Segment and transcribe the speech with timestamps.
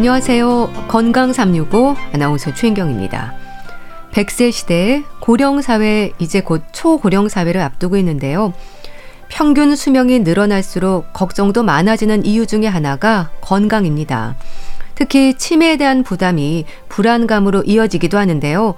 [0.00, 0.86] 안녕하세요.
[0.88, 3.34] 건강 365 아나운서 최인경입니다.
[4.12, 8.54] 100세 시대에 고령 사회 이제 곧 초고령 사회를 앞두고 있는데요.
[9.28, 14.36] 평균 수명이 늘어날수록 걱정도 많아지는 이유 중에 하나가 건강입니다.
[14.94, 18.76] 특히 치매에 대한 부담이 불안감으로 이어지기도 하는데요.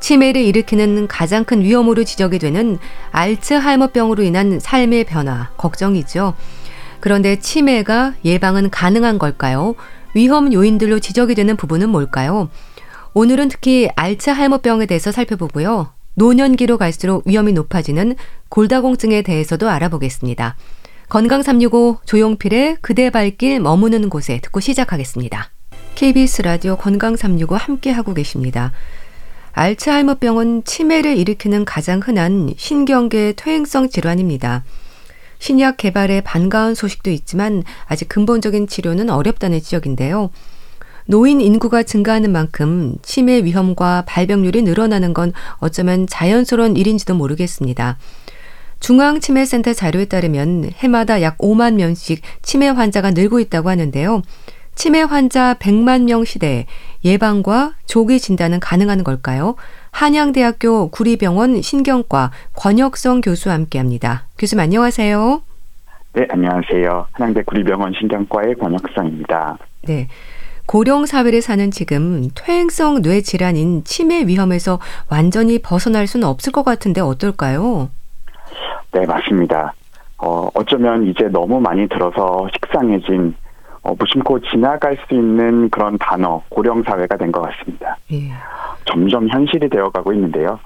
[0.00, 2.78] 치매를 일으키는 가장 큰 위험으로 지적이 되는
[3.10, 6.32] 알츠하이머병으로 인한 삶의 변화, 걱정이죠.
[7.00, 9.74] 그런데 치매가 예방은 가능한 걸까요?
[10.14, 12.50] 위험 요인들로 지적이 되는 부분은 뭘까요?
[13.14, 15.90] 오늘은 특히 알츠하이머병에 대해서 살펴보고요.
[16.14, 18.16] 노년기로 갈수록 위험이 높아지는
[18.48, 20.56] 골다공증에 대해서도 알아보겠습니다.
[21.08, 25.50] 건강 365 조용필의 그대 발길 머무는 곳에 듣고 시작하겠습니다.
[25.94, 28.72] KBS 라디오 건강 365 함께 하고 계십니다.
[29.52, 34.64] 알츠하이머병은 치매를 일으키는 가장 흔한 신경계 퇴행성 질환입니다.
[35.42, 40.30] 신약 개발에 반가운 소식도 있지만 아직 근본적인 치료는 어렵다는 지적인데요.
[41.04, 47.98] 노인 인구가 증가하는 만큼 치매 위험과 발병률이 늘어나는 건 어쩌면 자연스러운 일인지도 모르겠습니다.
[48.78, 54.22] 중앙치매센터 자료에 따르면 해마다 약 5만 명씩 치매 환자가 늘고 있다고 하는데요.
[54.76, 56.66] 치매 환자 100만 명 시대에
[57.04, 59.56] 예방과 조기 진단은 가능한 걸까요?
[59.92, 64.24] 한양대학교 구리병원 신경과 권혁성 교수와 함께합니다.
[64.38, 65.42] 교수님 안녕하세요.
[66.14, 67.06] 네, 안녕하세요.
[67.12, 69.58] 한양대 구리병원 신경과의 권혁성입니다.
[69.82, 70.08] 네.
[70.66, 77.00] 고령 사회를 사는 지금 퇴행성 뇌 질환인 치매 위험에서 완전히 벗어날 수는 없을 것 같은데
[77.00, 77.90] 어떨까요?
[78.92, 79.74] 네, 맞습니다.
[80.18, 83.34] 어, 어쩌면 이제 너무 많이 들어서 식상해진
[83.82, 87.96] 어, 무심코 지나갈 수 있는 그런 단어 고령 사회가 된 것 같습니다.
[88.12, 88.30] 예.
[88.84, 90.58] 점점 현실이 되어가고 있는데요.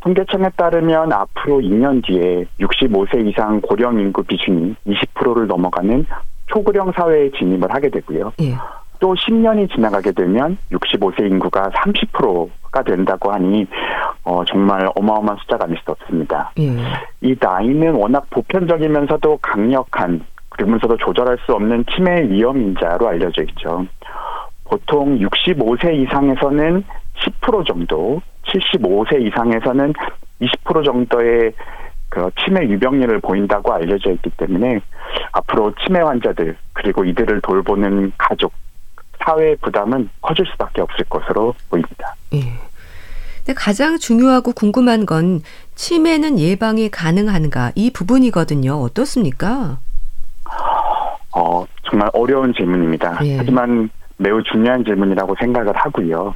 [0.00, 6.04] 통계청에 따르면 앞으로 2년 뒤에 65세 이상 고령 인구 비중이 20%를 넘어가는
[6.48, 8.32] 초고령 사회에 진입을 하게 되고요.
[8.42, 8.54] 예.
[9.00, 13.66] 또 10년이 지나가게 되면 65세 인구가 30%가 된다고 하니
[14.24, 16.52] 어, 정말 어마어마한 숫자가 아닐 수 없습니다.
[16.58, 16.70] 예.
[17.20, 23.86] 이 나이는 워낙 보편적이면서도 강력한 그러면서도 조절할 수 없는 치매 위험 인자로 알려져 있죠.
[24.64, 26.84] 보통 65세 이상에서는
[27.40, 29.92] 10% 정도, 75세 이상에서는
[30.40, 31.52] 20% 정도의
[32.08, 34.80] 그 치매 유병률을 보인다고 알려져 있기 때문에
[35.32, 38.52] 앞으로 치매 환자들 그리고 이들을 돌보는 가족
[39.24, 42.14] 사회의 부담은 커질 수밖에 없을 것으로 보입니다.
[42.34, 42.40] 예.
[43.54, 45.40] 가장 중요하고 궁금한 건
[45.74, 48.74] 치매는 예방이 가능한가 이 부분이거든요.
[48.74, 49.78] 어떻습니까?
[51.34, 53.18] 어, 정말 어려운 질문입니다.
[53.24, 53.36] 예.
[53.38, 56.34] 하지만 매우 중요한 질문이라고 생각을 하고요.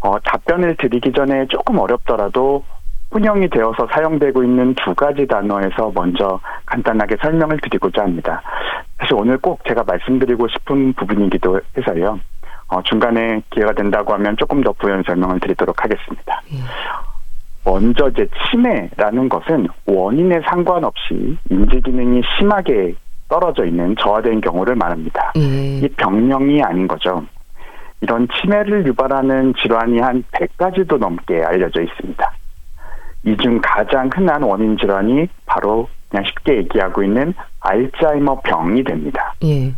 [0.00, 2.64] 어, 답변을 드리기 전에 조금 어렵더라도
[3.12, 8.40] 혼용이 되어서 사용되고 있는 두 가지 단어에서 먼저 간단하게 설명을 드리고자 합니다.
[8.98, 12.20] 사실 오늘 꼭 제가 말씀드리고 싶은 부분이기도 해서요.
[12.68, 16.40] 어, 중간에 기회가 된다고 하면 조금 더 부연 설명을 드리도록 하겠습니다.
[16.52, 16.58] 예.
[17.64, 22.94] 먼저 이제 치매라는 것은 원인에 상관없이 인지 기능이 심하게
[23.30, 25.32] 떨어져 있는 저하된 경우를 말합니다.
[25.36, 25.78] 예.
[25.78, 27.24] 이 병명이 아닌 거죠.
[28.02, 32.32] 이런 치매를 유발하는 질환이 한 100가지도 넘게 알려져 있습니다.
[33.24, 39.34] 이 중 가장 흔한 원인 질환이 바로 그냥 쉽게 얘기하고 있는 알츠하이머 병이 됩니다.
[39.44, 39.72] 예.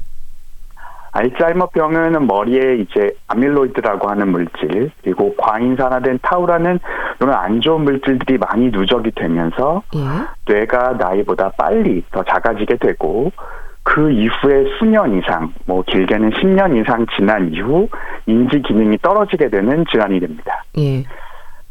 [1.13, 6.79] 알츠하이머병은 머리에 이제 아밀로이드라고 하는 물질 그리고 과인산화된 타우라는
[7.21, 10.01] 이런 안 좋은 물질들이 많이 누적이 되면서 예.
[10.53, 13.31] 뇌가 나이보다 빨리 더 작아지게 되고
[13.85, 17.89] 그 이후에 수년 이상, 뭐 길게는 10년 이상 지난 이후
[18.27, 20.63] 인지 기능이 떨어지게 되는 질환이 됩니다.
[20.79, 21.05] 예.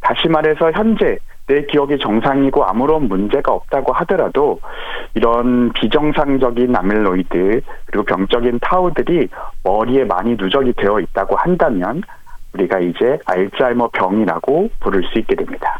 [0.01, 1.17] 다시 말해서 현재
[1.51, 4.61] 내 기억이 정상이고 아무런 문제가 없다고 하더라도
[5.15, 9.27] 이런 비정상적인 아밀로이드 그리고 병적인 타우들이
[9.61, 12.03] 머리에 많이 누적이 되어 있다고 한다면
[12.53, 15.77] 우리가 이제 알츠하이머 병이라고 부를 수 있게 됩니다.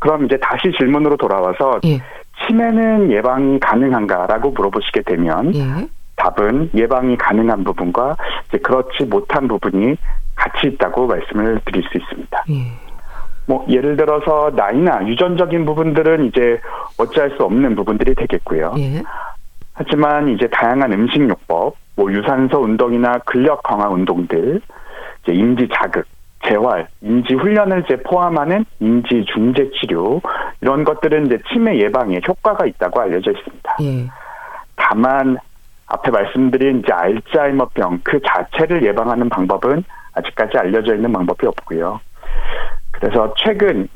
[0.00, 2.00] 그럼 이제 다시 질문으로 돌아와서 예.
[2.44, 5.88] 치매는 예방이 가능한가라고 물어보시게 되면 예.
[6.16, 8.16] 답은 예방이 가능한 부분과
[8.48, 9.94] 이제 그렇지 못한 부분이
[10.34, 12.44] 같이 있다고 말씀을 드릴 수 있습니다.
[12.50, 12.91] 예.
[13.52, 16.58] 뭐 예를 들어서 나이나 유전적인 부분들은 이제
[16.98, 18.74] 어찌할 수 없는 부분들이 되겠고요.
[18.78, 19.02] 예.
[19.74, 24.62] 하지만 이제 다양한 음식 요법, 뭐 유산소 운동이나 근력 강화 운동들,
[25.22, 26.06] 이제 인지 자극,
[26.46, 30.22] 재활, 인지 훈련을 이제 포함하는 인지 중재 치료
[30.62, 33.76] 이런 것들은 이제 치매 예방에 효과가 있다고 알려져 있습니다.
[33.82, 34.08] 예.
[34.76, 35.36] 다만
[35.88, 39.84] 앞에 말씀드린 이제 알츠하이머병 그 자체를 예방하는 방법은
[40.14, 42.00] 아직까지 알려져 있는 방법이 없고요.
[43.02, 43.88] 그래서 최근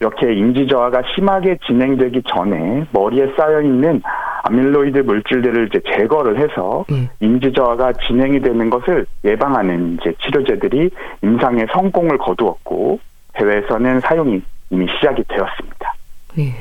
[0.00, 4.00] 이렇게 인지 저하가 심하게 진행되기 전에 머리에 쌓여 있는
[4.42, 7.10] 아밀로이드 물질들을 이제 제거를 해서 예.
[7.20, 10.88] 인지 저하가 진행이 되는 것을 예방하는 이제 치료제들이
[11.22, 13.00] 임상의 성공을 거두었고
[13.36, 14.40] 해외에서는 사용이
[14.70, 15.94] 이미 시작이 되었습니다.
[16.38, 16.54] 예.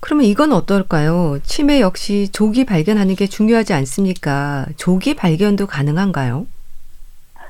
[0.00, 1.38] 그러면 이건 어떨까요?
[1.42, 4.66] 치매 역시 조기 발견하는 게 중요하지 않습니까?
[4.76, 6.46] 조기 발견도 가능한가요?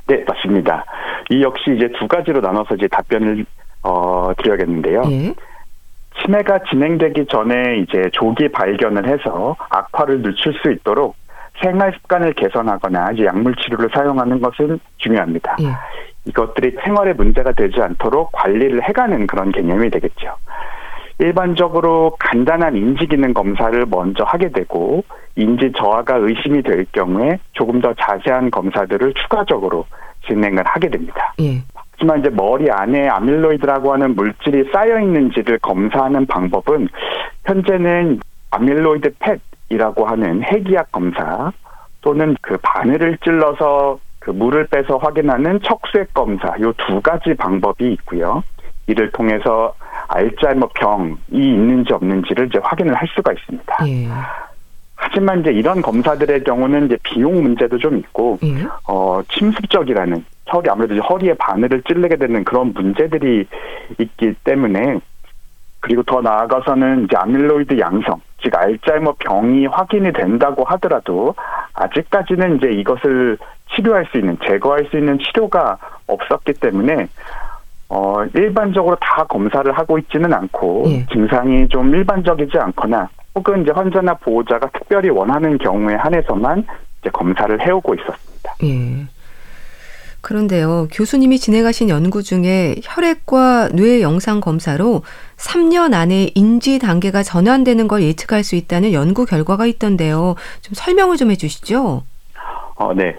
[0.07, 0.85] 네, 맞습니다.
[1.31, 3.47] 이 역시 이제 두 가지로 나눠서 이제 답변을
[3.83, 5.03] 어, 드려야겠는데요.
[5.11, 5.35] 예.
[6.21, 11.15] 치매가 진행되기 전에 이제 조기 발견을 해서 악화를 늦출 수 있도록
[11.63, 15.57] 생활 습관을 개선하거나 이제 약물 치료를 사용하는 것은 중요합니다.
[15.61, 15.67] 예.
[16.27, 20.37] 이것들이 생활에 문제가 되지 않도록 관리를 해가는 그런 개념이 되겠죠.
[21.19, 25.05] 일반적으로 간단한 인지 기능 검사를 먼저 하게 되고
[25.37, 29.87] 인지 저하가 의심이 될 경우에 조금 더 자세한 검사들을 추가적으로
[30.27, 31.35] 진행을 하게 됩니다.
[31.41, 31.63] 예.
[31.93, 36.89] 하지만 이제 머리 안에 아밀로이드라고 하는 물질이 쌓여 있는지를 검사하는 방법은
[37.47, 38.21] 현재는
[38.51, 39.15] 아밀로이드
[39.69, 41.53] 펫이라고 하는 핵이약 검사
[42.01, 48.43] 또는 그 바늘을 찔러서 그 물을 빼서 확인하는 척수액 검사 요 두 가지 방법이 있고요.
[48.87, 49.75] 이를 통해서
[50.09, 53.77] 알츠하이머 병이 있는지 없는지를 이제 확인을 할 수가 있습니다.
[53.87, 54.09] 예.
[55.11, 58.65] 하지만 이제 이런 검사들의 경우는 이제 비용 문제도 좀 있고 예.
[58.89, 63.47] 어 침습적이라는 허리 아무래도 허리에 바늘을 찔르게 되는 그런 문제들이
[63.99, 65.01] 있기 때문에
[65.81, 71.35] 그리고 더 나아가서는 이제 아밀로이드 양성 즉 알츠하이머 병이 확인이 된다고 하더라도
[71.75, 73.37] 아직까지는 이제 이것을
[73.75, 75.77] 치료할 수 있는 제거할 수 있는 치료가
[76.07, 77.09] 없었기 때문에
[77.89, 81.07] 어, 일반적으로 다 검사를 하고 있지는 않고 예.
[81.07, 86.67] 증상이 좀 일반적이지 않거나 혹은 이제 환자나 보호자가 특별히 원하는 경우에 한해서만
[87.01, 88.55] 이제 검사를 해오고 있었습니다.
[88.65, 89.07] 예.
[90.21, 95.03] 그런데요, 교수님이 진행하신 연구 중에 혈액과 뇌 영상 검사로
[95.37, 100.35] 3년 안에 인지 단계가 전환되는 걸 예측할 수 있다는 연구 결과가 있던데요.
[100.61, 102.03] 좀 설명을 좀 해주시죠.
[102.77, 103.17] 어, 네.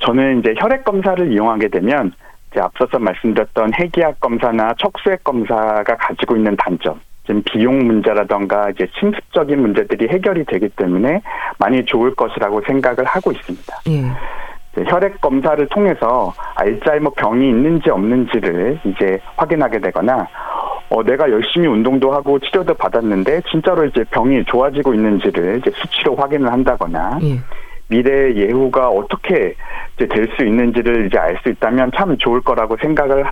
[0.00, 2.12] 저는 이제 혈액 검사를 이용하게 되면
[2.50, 9.60] 이제 앞서서 말씀드렸던 해기학 검사나 척수액 검사가 가지고 있는 단점, 지금 비용 문제라던가 이제 침습적인
[9.60, 11.20] 문제들이 해결이 되기 때문에
[11.58, 13.76] 많이 좋을 것이라고 생각을 하고 있습니다.
[13.88, 14.82] 예.
[14.88, 20.26] 혈액 검사를 통해서 알츠하이머 병이 있는지 없는지를 이제 확인하게 되거나
[20.88, 26.50] 어, 내가 열심히 운동도 하고 치료도 받았는데 진짜로 이제 병이 좋아지고 있는지를 이제 수치로 확인을
[26.52, 27.38] 한다거나 예.
[27.88, 29.54] 미래 예후가 어떻게
[29.96, 33.24] 될수 있는지를 이제 알 수 있다면 참 좋을 거라고 생각을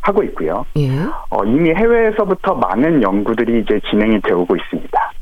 [0.00, 0.64] 하고 있고요.
[0.76, 0.88] 예.
[1.30, 5.12] 어, 이미 해외에서부터 많은 연구들이 이제 진행이 되고 있습니다.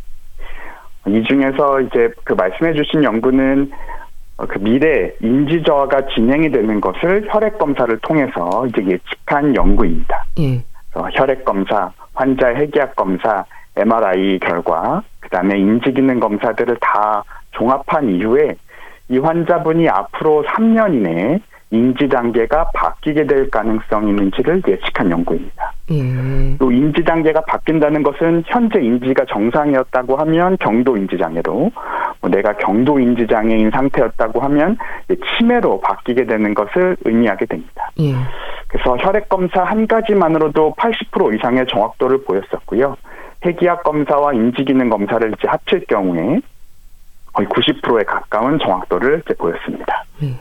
[1.07, 3.71] 이 중에서 이제 그 말씀해주신 연구는
[4.37, 10.25] 어, 그 미래 인지 저하가 진행이 되는 것을 혈액 검사를 통해서 이제 예측한 연구입니다.
[10.41, 10.63] 예.
[11.15, 13.45] 혈액 검사, 환자 핵의학 검사,
[13.77, 17.23] MRI 결과, 그 다음에 인지 기능 검사들을 다
[17.53, 18.57] 종합한 이후에
[19.09, 21.39] 이 환자분이 앞으로 3년 이내에
[21.71, 25.73] 인지 단계가 바뀌게 될 가능성이 있는지를 예측한 연구입니다.
[25.91, 26.57] 예.
[26.59, 31.71] 또 인지 단계가 바뀐다는 것은 현재 인지가 정상이었다고 하면 경도 인지 장애로,
[32.21, 37.91] 뭐 내가 경도 인지 장애인 상태였다고 하면 치매로 바뀌게 되는 것을 의미하게 됩니다.
[38.01, 38.15] 예.
[38.69, 42.97] 그래서 혈액 검사 한 가지만으로도 80% 이상의 정확도를 보였었고요.
[43.41, 46.41] 폐기학 검사와 인지 기능 검사를 이제 합칠 경우에
[47.33, 50.05] 거의 90%에 가까운 정확도를 이제 보였습니다.
[50.21, 50.35] 네.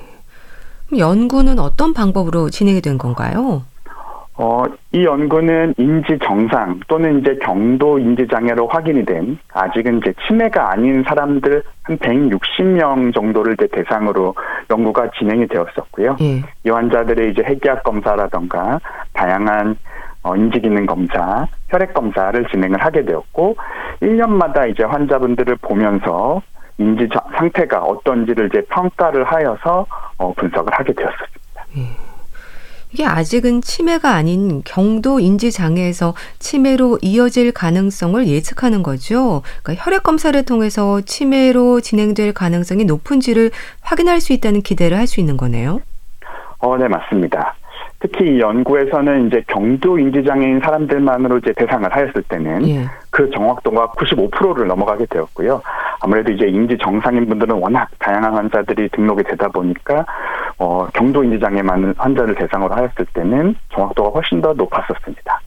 [0.95, 3.63] 연구는 어떤 방법으로 진행이 된 건가요?
[4.39, 10.73] 어, 이 연구는 인지 정상 또는 이제 경도 인지 장애로 확인이 된 아직은 이제 치매가
[10.73, 14.35] 아닌 사람들 한 160명 정도를 이제 대상으로
[14.69, 16.17] 연구가 진행이 되었었고요.
[16.21, 16.43] 예.
[16.63, 18.79] 이 환자들의 이제 핵의학 검사라던가
[19.13, 19.75] 다양한
[20.21, 23.55] 어, 인지 기능 검사, 혈액 검사를 진행을 하게 되었고
[24.01, 26.43] 1년마다 이제 환자분들을 보면서
[26.77, 29.85] 인지 상태가 어떤지를 이제 평가를 하여서
[30.17, 31.65] 어, 분석을 하게 되었습니다.
[31.77, 32.07] 예.
[32.91, 39.41] 이게 아직은 치매가 아닌 경도 인지 장애에서 치매로 이어질 가능성을 예측하는 거죠.
[39.61, 45.35] 그러니까 혈액 검사를 통해서 치매로 진행될 가능성이 높은지를 확인할 수 있다는 기대를 할 수 있는
[45.35, 45.81] 거네요.
[46.59, 47.55] 어, 네, 맞습니다.
[47.99, 52.85] 특히 이 연구에서는 이제 경도 인지장애인 사람들만으로 이제 대상을 하였을 때는 예.
[53.09, 55.61] 그 정확도가 95%를 넘어가게 되었고요.
[56.01, 60.05] 아무래도 이제 인지 정상인 분들은 워낙 다양한 환자들이 등록이 되다 보니까
[60.59, 65.41] 어, 경도 인지장애 많은 환자를 대상으로 하였을 때는 정확도가 훨씬 더 높았었습니다.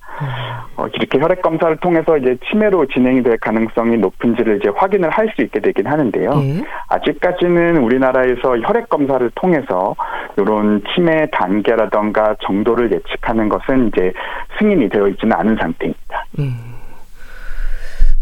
[0.77, 5.43] 어, 이렇게 혈액 검사를 통해서 이제 치매로 진행이 될 가능성이 높은지를 이제 확인을 할 수
[5.43, 6.35] 있게 되긴 하는데요.
[6.35, 6.65] 네.
[6.89, 9.95] 아직까지는 우리나라에서 혈액 검사를 통해서
[10.37, 14.13] 이런 치매 단계라던가 정도를 예측하는 것은 이제
[14.59, 16.25] 승인이 되어 있지는 않은 상태입니다.
[16.33, 16.51] 네.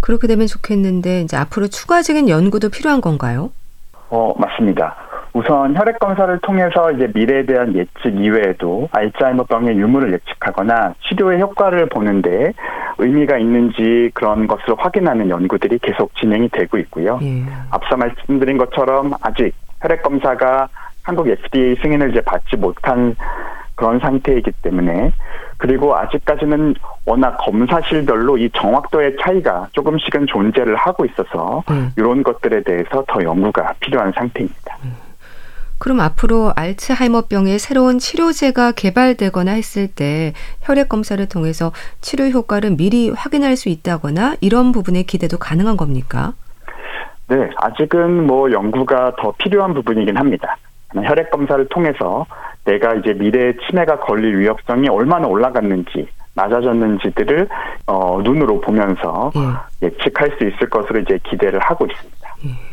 [0.00, 3.50] 그렇게 되면 좋겠는데 이제 앞으로 추가적인 연구도 필요한 건가요?
[4.10, 4.94] 어, 맞습니다.
[5.32, 12.52] 우선 혈액 검사를 통해서 이제 미래에 대한 예측 이외에도 알츠하이머병의 유무를 예측하거나 치료의 효과를 보는데
[12.98, 17.18] 의미가 있는지 그런 것을 확인하는 연구들이 계속 진행이 되고 있고요.
[17.22, 17.44] 예.
[17.70, 20.68] 앞서 말씀드린 것처럼 아직 혈액 검사가
[21.02, 23.14] 한국 FDA 승인을 이제 받지 못한
[23.76, 25.12] 그런 상태이기 때문에
[25.56, 26.74] 그리고 아직까지는
[27.06, 31.92] 워낙 검사실별로 이 정확도의 차이가 조금씩은 존재를 하고 있어서 음.
[31.96, 34.76] 이런 것들에 대해서 더 연구가 필요한 상태입니다.
[34.84, 35.07] 음.
[35.78, 40.32] 그럼 앞으로 알츠하이머병의 새로운 치료제가 개발되거나 했을 때
[40.62, 46.32] 혈액 검사를 통해서 치료 효과를 미리 확인할 수 있다거나 이런 부분의 기대도 가능한 겁니까?
[47.28, 50.56] 네, 아직은 뭐 연구가 더 필요한 부분이긴 합니다.
[50.94, 52.26] 혈액 검사를 통해서
[52.64, 57.48] 내가 이제 미래에 치매가 걸릴 위협성이 얼마나 올라갔는지 낮아졌는지들을
[57.86, 59.86] 어, 눈으로 보면서 예.
[59.86, 62.34] 예측할 수 있을 것으로 이제 기대를 하고 있습니다.
[62.46, 62.67] 예.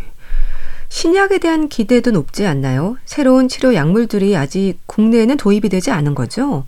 [0.96, 2.96] 신약에 대한 기대도 높지 않나요?
[3.04, 6.64] 새로운 치료 약물들이 아직 국내에는 도입이 되지 않은 거죠?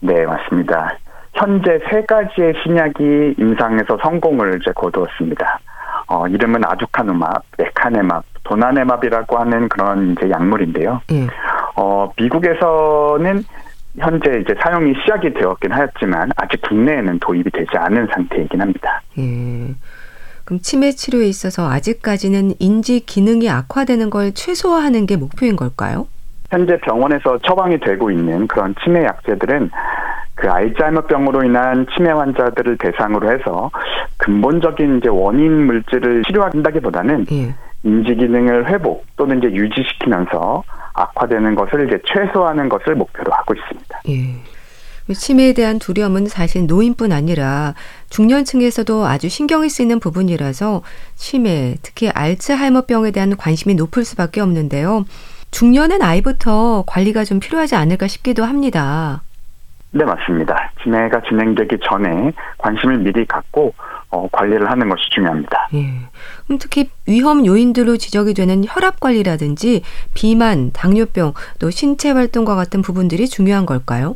[0.00, 0.98] 네, 맞습니다.
[1.32, 5.58] 현재 세 가지의 신약이 임상에서 성공을 이제 거두었습니다.
[6.08, 11.00] 어, 이름은 아두카누맙, 레카네맙, 도나네맙이라고 하는 그런 이제 약물인데요.
[11.12, 11.26] 예.
[11.76, 13.42] 어, 미국에서는
[14.00, 19.00] 현재 이제 사용이 시작이 되었긴 하였지만 아직 국내에는 도입이 되지 않은 상태이긴 합니다.
[19.16, 19.74] 예.
[20.44, 26.06] 그럼 치매 치료에 있어서 아직까지는 인지 기능이 악화되는 걸 최소화하는 게 목표인 걸까요?
[26.50, 29.70] 현재 병원에서 처방이 되고 있는 그런 치매 약제들은
[30.34, 33.70] 그 알츠하이머병으로 인한 치매 환자들을 대상으로 해서
[34.18, 37.54] 근본적인 이제 원인 물질을 치료한다기보다는 예.
[37.82, 44.00] 인지 기능을 회복 또는 이제 유지시키면서 악화되는 것을 이제 최소화하는 것을 목표로 하고 있습니다.
[44.08, 45.12] 예.
[45.12, 47.74] 치매에 대한 두려움은 사실 노인뿐 아니라
[48.14, 50.82] 중년층에서도 아주 신경이 쓰이는 부분이라서
[51.16, 55.04] 치매, 특히 알츠하이머병에 대한 관심이 높을 수밖에 없는데요.
[55.50, 59.22] 중년의 나이부터 관리가 좀 필요하지 않을까 싶기도 합니다.
[59.90, 60.70] 네, 맞습니다.
[60.82, 63.74] 치매가 진행되기 전에 관심을 미리 갖고
[64.10, 65.68] 어, 관리를 하는 것이 중요합니다.
[65.74, 65.86] 예.
[66.44, 69.82] 그럼 특히 위험 요인들로 지적이 되는 혈압 관리라든지
[70.14, 74.14] 비만, 당뇨병, 또 신체 활동과 같은 부분들이 중요한 걸까요?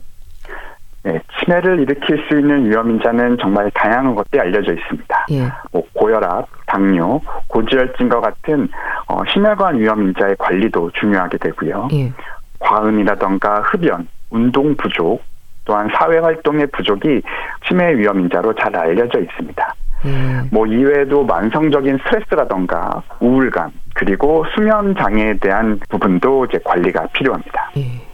[1.09, 5.27] 네, 치매를 일으킬 수 있는 위험 인자는 정말 다양한 것들이 알려져 있습니다.
[5.31, 5.49] 예.
[5.73, 8.69] 뭐 고혈압, 당뇨, 고지혈증과 같은
[9.07, 11.88] 어, 심혈관 위험 인자의 관리도 중요하게 되고요.
[11.95, 12.12] 예.
[12.59, 15.23] 과음이라던가 흡연, 운동 부족,
[15.65, 17.23] 또한 사회 활동의 부족이
[17.67, 19.75] 치매 위험 인자로 잘 알려져 있습니다.
[20.05, 20.49] 음.
[20.53, 27.71] 뭐 이외에도 만성적인 스트레스라던가 우울감 그리고 수면 장애에 대한 부분도 이제 관리가 필요합니다.
[27.79, 28.08] 예.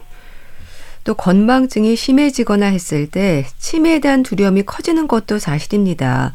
[1.05, 6.33] 또 건망증이 심해지거나 했을 때 치매에 대한 두려움이 커지는 것도 사실입니다.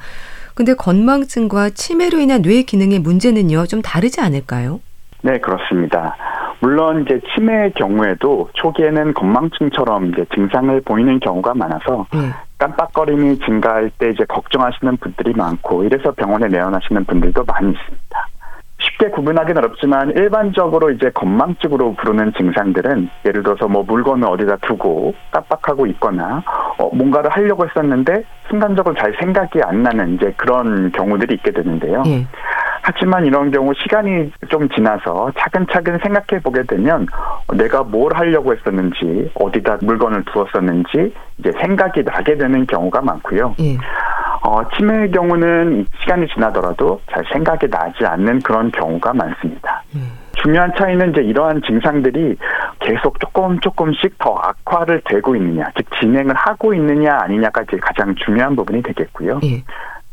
[0.53, 4.79] 근데 건망증과 치매로 인한 뇌 기능의 문제는요, 좀 다르지 않을까요?
[5.21, 6.15] 네, 그렇습니다.
[6.61, 12.31] 물론 이제 치매의 경우에도 초기에는 건망증처럼 이제 증상을 보이는 경우가 많아서 네.
[12.57, 18.27] 깜빡거림이 증가할 때 이제 걱정하시는 분들이 많고 이래서 병원에 내원하시는 분들도 많이 있습니다.
[18.79, 25.85] 쉽게 구분하기는 어렵지만 일반적으로 이제 건망증으로 부르는 증상들은 예를 들어서 뭐 물건을 어디다 두고 깜빡하고
[25.87, 26.43] 있거나
[26.77, 32.03] 어 뭔가를 하려고 했었는데 순간적으로 잘 생각이 안 나는 이제 그런 경우들이 있게 되는데요.
[32.07, 32.25] 예.
[32.81, 37.05] 하지만 이런 경우 시간이 좀 지나서 차근차근 생각해 보게 되면
[37.53, 43.55] 내가 뭘 하려고 했었는지 어디다 물건을 두었었는지 이제 생각이 나게 되는 경우가 많고요.
[43.59, 43.77] 예.
[44.49, 49.83] 어, 치매의 경우는 시간이 지나더라도 잘 생각이 나지 않는 그런 경우가 많습니다.
[49.93, 50.17] 음.
[50.41, 52.35] 중요한 차이는 이제 이러한 증상들이
[52.79, 58.55] 계속 조금 조금씩 더 악화를 되고 있느냐, 즉 진행을 하고 있느냐 아니냐가 이제 가장 중요한
[58.55, 59.39] 부분이 되겠고요.
[59.43, 59.63] 예.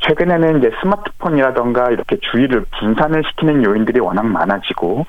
[0.00, 5.07] 최근에는 이제 스마트폰이라던가 이렇게 주의를 분산을 시키는 요인들이 워낙 많아지고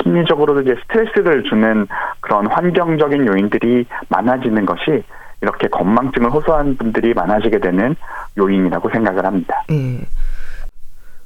[0.00, 1.88] 심리적으로도 이제 스트레스를 주는
[2.20, 5.02] 그런 환경적인 요인들이 많아지는 것이
[5.42, 7.96] 이렇게 건망증을 호소한 분들이 많아지게 되는
[8.38, 9.62] 요인이라고 생각을 합니다.
[9.68, 10.00] 네.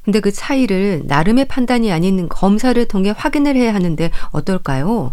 [0.05, 5.13] 근데 그 차이를 나름의 판단이 아닌 검사를 통해 확인을 해야 하는데 어떨까요?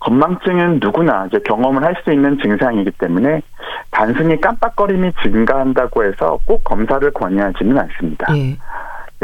[0.00, 3.42] 건망증은 누구나 이제 경험을 할 수 있는 증상이기 때문에
[3.90, 8.34] 단순히 깜빡거림이 증가한다고 해서 꼭 검사를 권유하지는 않습니다.
[8.36, 8.56] 예.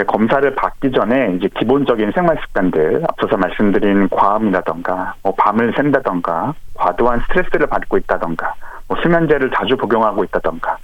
[0.05, 7.67] 검사를 받기 전에 이제 기본적인 생활 습관들 앞서서 말씀드린 과음이라던가 뭐 밤을 샌다던가 과도한 스트레스를
[7.67, 8.53] 받고 있다던가
[8.89, 10.77] 뭐 수면제를 자주 복용하고 있다던가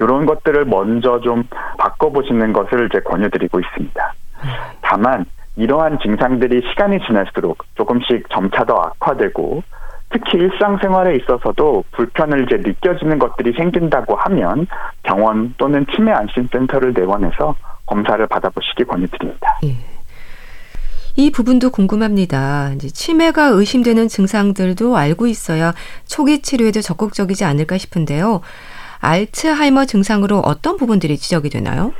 [0.00, 1.44] 이런 것들을 먼저 좀
[1.78, 4.14] 바꿔보시는 것을 이제 권유드리고 있습니다.
[4.80, 5.24] 다만
[5.56, 9.62] 이러한 증상들이 시간이 지날수록 조금씩 점차 더 악화되고
[10.14, 14.68] 특히 일상생활에 있어서도 불편을 이제 느껴지는 것들이 생긴다고 하면
[15.02, 19.58] 병원 또는 치매 안심센터를 내원해서 검사를 받아보시기 권유드립니다.
[19.64, 19.74] 예.
[21.16, 22.72] 이 부분도 궁금합니다.
[22.74, 25.72] 이제 치매가 의심되는 증상들도 알고 있어야
[26.06, 28.40] 초기 치료에도 적극적이지 않을까 싶은데요.
[29.00, 31.92] 알츠하이머 증상으로 어떤 부분들이 지적이 되나요?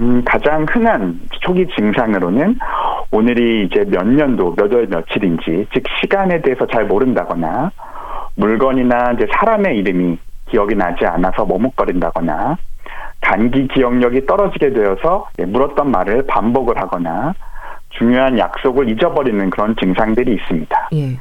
[0.00, 2.58] 음, 가장 흔한 초기 증상으로는
[3.18, 7.70] 오늘이 이제 몇 년도, 몇 월 며칠인지, 즉 시간에 대해서 잘 모른다거나,
[8.34, 10.18] 물건이나 이제 사람의 이름이
[10.50, 12.56] 기억이 나지 않아서 머뭇거린다거나,
[13.20, 17.34] 단기 기억력이 떨어지게 되어서 물었던 말을 반복을 하거나,
[17.90, 20.88] 중요한 약속을 잊어버리는 그런 증상들이 있습니다.
[20.94, 21.16] 예.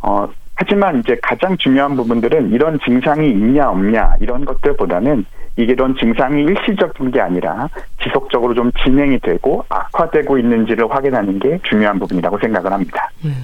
[0.00, 6.42] 어, 하지만 이제 가장 중요한 부분들은 이런 증상이 있냐 없냐 이런 것들보다는 이게 이런 증상이
[6.42, 7.68] 일시적인 게 아니라
[8.02, 13.10] 지속적으로 좀 진행이 되고 악화되고 있는지를 확인하는 게 중요한 부분이라고 생각을 합니다.
[13.24, 13.34] 음.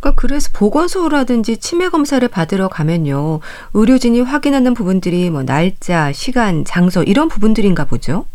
[0.00, 3.40] 그러니까 그래서 보건소라든지 치매 검사를 받으러 가면요
[3.72, 8.26] 의료진이 확인하는 부분들이 뭐 날짜, 시간, 장소 이런 부분들인가 보죠?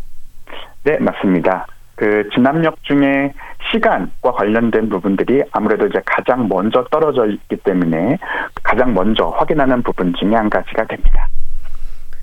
[0.82, 1.66] 네 맞습니다.
[1.94, 3.32] 그 진압력 중에
[3.70, 8.18] 시간과 관련된 부분들이 아무래도 이제 가장 먼저 떨어져 있기 때문에
[8.64, 11.28] 가장 먼저 확인하는 부분 중에 한 가지가 됩니다.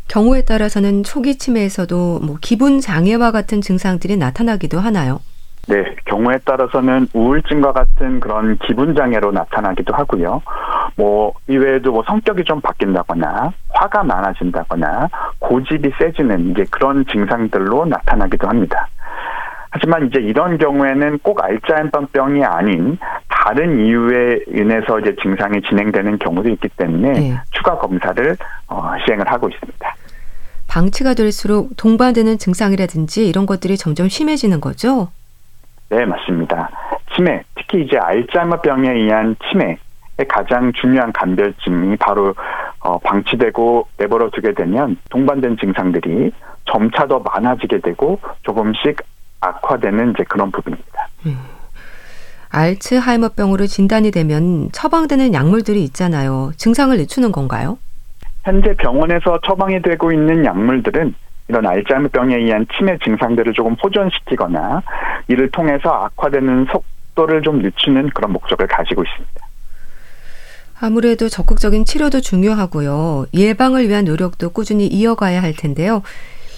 [0.08, 5.20] 경우에 따라서는 초기 치매에서도 뭐 기분 장애와 같은 증상들이 나타나기도 하나요?
[5.68, 10.42] 네, 경우에 따라서는 우울증과 같은 그런 기분 장애로 나타나기도 하고요.
[10.96, 15.10] 뭐 이외에도 뭐 성격이 좀 바뀐다거나 화가 많아진다거나
[15.40, 18.88] 고집이 세지는 이제 그런 증상들로 나타나기도 합니다.
[19.70, 22.98] 하지만 이제 이런 경우에는 꼭 알츠하이머병이 아닌
[23.48, 27.42] 다른 이유에 인해서 이제 증상이 진행되는 경우도 있기 때문에 네.
[27.52, 28.36] 추가 검사를
[28.68, 29.96] 어, 시행을 하고 있습니다.
[30.68, 35.12] 방치가 될수록 동반되는 증상이라든지 이런 것들이 점점 심해지는 거죠?
[35.88, 36.70] 네, 맞습니다.
[37.16, 39.78] 치매, 특히 이제 알츠하이머병에 의한 치매의
[40.28, 42.36] 가장 중요한 감별증이 바로
[42.80, 46.34] 어, 방치되고 내버려 두게 되면 동반된 증상들이
[46.66, 48.98] 점차 더 많아지게 되고 조금씩
[49.40, 51.08] 악화되는 이제 그런 부분입니다.
[51.28, 51.57] 음.
[52.50, 56.52] 알츠하이머병으로 진단이 되면 처방되는 약물들이 있잖아요.
[56.58, 57.78] 증상을 늦추는 건가요?
[58.44, 61.14] 현재 병원에서 처방이 되고 있는 약물들은
[61.50, 64.82] 이런 알츠하이머병에 의한 치매 증상들을 조금 호전시키거나
[65.28, 69.48] 이를 통해서 악화되는 속도를 좀 늦추는 그런 목적을 가지고 있습니다.
[70.80, 73.26] 아무래도 적극적인 치료도 중요하고요.
[73.34, 76.04] 예방을 위한 노력도 꾸준히 이어가야 할 텐데요.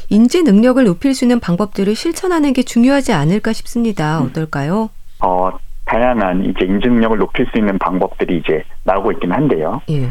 [0.09, 4.19] 인지 능력을 높일 수 있는 방법들을 실천하는 게 중요하지 않을까 싶습니다.
[4.19, 4.25] 음.
[4.25, 4.89] 어떨까요?
[5.21, 5.51] 어,
[5.99, 9.81] 다양한 이제 인지 능력을 높일 수 있는 방법들이 이제 나오고 있긴 한데요.
[9.89, 10.07] 예.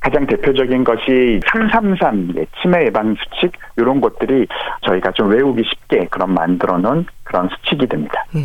[0.00, 4.46] 가장 대표적인 것이 333 치매 예방 수칙 이런 것들이
[4.86, 8.24] 저희가 좀 외우기 쉽게 그런 만들어 놓은 그런 수칙이 됩니다.
[8.34, 8.40] 예.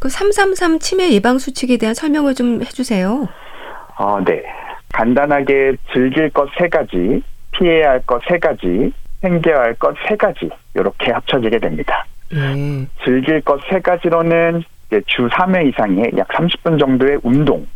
[0.00, 3.28] 그333 치매 예방 수칙에 대한 설명을 좀 해주세요.
[3.96, 4.42] 어, 네.
[4.92, 8.92] 간단하게 즐길 것 세 가지, 피해야 할 것 세 가지,
[9.22, 12.04] 챙겨야 할 것 세 가지 이렇게 합쳐지게 됩니다.
[12.32, 12.88] 음.
[13.04, 14.64] 즐길 것 세 가지로는
[15.06, 17.66] 주 3회 이상의 약 30분 정도의 운동,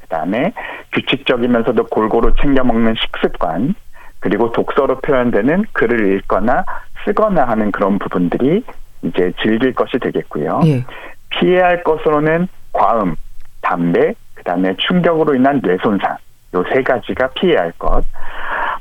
[0.00, 0.52] 그 다음에
[0.92, 3.74] 규칙적이면서도 골고루 챙겨 먹는 식습관,
[4.20, 6.64] 그리고 독서로 표현되는 글을 읽거나
[7.04, 8.64] 쓰거나 하는 그런 부분들이
[9.02, 10.60] 이제 즐길 것이 되겠고요.
[10.64, 10.84] 예.
[11.28, 13.16] 피해야 할 것으로는 과음,
[13.60, 16.16] 담배, 그 다음에 충격으로 인한 뇌 손상
[16.54, 18.04] 요 세 가지가 피해야 할 것.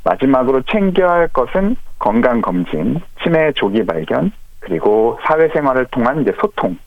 [0.04, 6.78] 마지막으로 챙겨야 할 것은 건강 검진, 치매 조기 발견, 그리고 사회생활을 통한 이제 소통이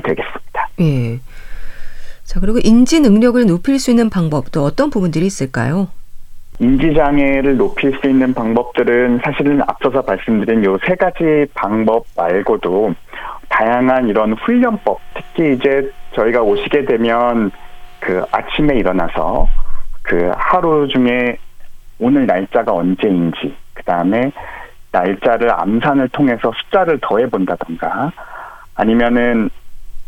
[0.00, 0.68] 되겠습니다.
[0.80, 1.18] 예.
[2.24, 5.88] 자, 그리고 인지 능력을 높일 수 있는 방법도 어떤 부분들이 있을까요?
[6.58, 12.94] 인지 장애를 높일 수 있는 방법들은 사실은 앞서서 말씀드린 요 세 가지 방법 말고도
[13.48, 17.50] 다양한 이런 훈련법, 특히 이제 저희가 오시게 되면
[18.00, 19.48] 그 아침에 일어나서
[20.02, 21.36] 그 하루 중에
[21.98, 24.32] 오늘 날짜가 언제인지, 그 다음에
[24.90, 28.12] 날짜를 암산을 통해서 숫자를 더해 본다던가,
[28.74, 29.50] 아니면은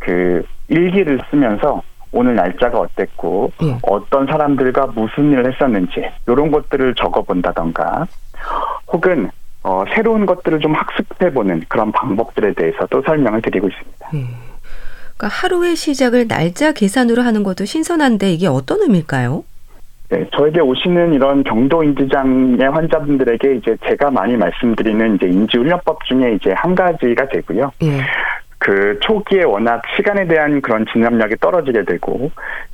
[0.05, 3.79] 그 일기를 쓰면서 오늘 날짜가 어땠고 예.
[3.83, 8.07] 어떤 사람들과 무슨 일을 했었는지 이런 것들을 적어본다던가
[8.93, 9.31] 혹은
[9.63, 14.11] 어, 새로운 것들을 좀 학습해보는 그런 방법들에 대해서도 설명을 드리고 있습니다.
[14.15, 14.27] 예.
[15.17, 19.45] 그러니까 하루의 시작을 날짜 계산으로 하는 것도 신선한데 이게 어떤 의미일까요?
[20.11, 26.53] 네, 저에게 오시는 이런 경도 인지장애 환자분들에게 이제 제가 많이 말씀드리는 이제 인지훈련법 중에 이제
[26.53, 27.73] 한 가지가 되고요.
[27.85, 28.01] 예.
[28.65, 32.31] 그 초기에 워낙 시간에 대한 그런 진압력이 떨어지게 되고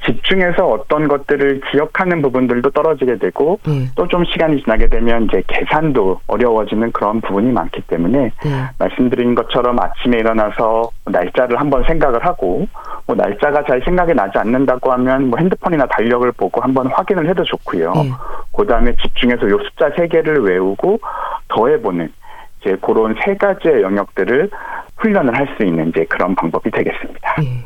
[0.06, 3.88] 집중해서 어떤 것들을 기억하는 부분들도 떨어지게 되고 예.
[3.96, 8.50] 또좀 시간이 지나게 되면 이제 계산도 어려워지는 그런 부분이 많기 때문에 예.
[8.78, 12.68] 말씀드린 것처럼 아침에 일어나서 날짜를 한번 생각을 하고
[13.06, 17.92] 뭐 날짜가 잘 생각이 나지 않는다고 하면 뭐 핸드폰이나 달력을 보고 한번 확인을 해도 좋고요.
[17.94, 18.12] 네.
[18.56, 21.00] 그다음에 집중해서 요 숫자 세 개를 외우고
[21.48, 22.12] 더해보는
[22.60, 24.50] 이제 그런 세 가지의 영역들을
[24.96, 27.34] 훈련을 할 수 있는 이제 그런 방법이 되겠습니다.
[27.40, 27.64] 네.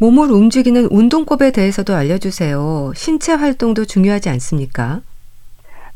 [0.00, 2.92] 몸을 움직이는 운동법에 대해서도 알려주세요.
[2.94, 5.00] 신체 활동도 중요하지 않습니까?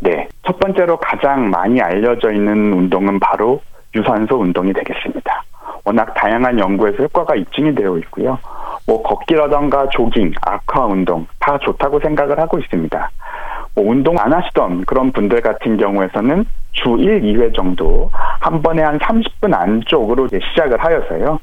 [0.00, 0.28] 네.
[0.44, 3.62] 첫 번째로 가장 많이 알려져 있는 운동은 바로
[3.94, 5.44] 유산소 운동이 되겠습니다.
[5.84, 8.38] 워낙 다양한 연구에서 효과가 입증이 되어 있고요.
[8.86, 13.10] 뭐 걷기라던가 조깅, 아쿠아 운동 다 좋다고 생각을 하고 있습니다.
[13.74, 18.98] 뭐 운동 안 하시던 그런 분들 같은 경우에서는 주 1, 2회 정도 한 번에 한
[18.98, 21.38] 30분 안쪽으로 시작을 하여서요.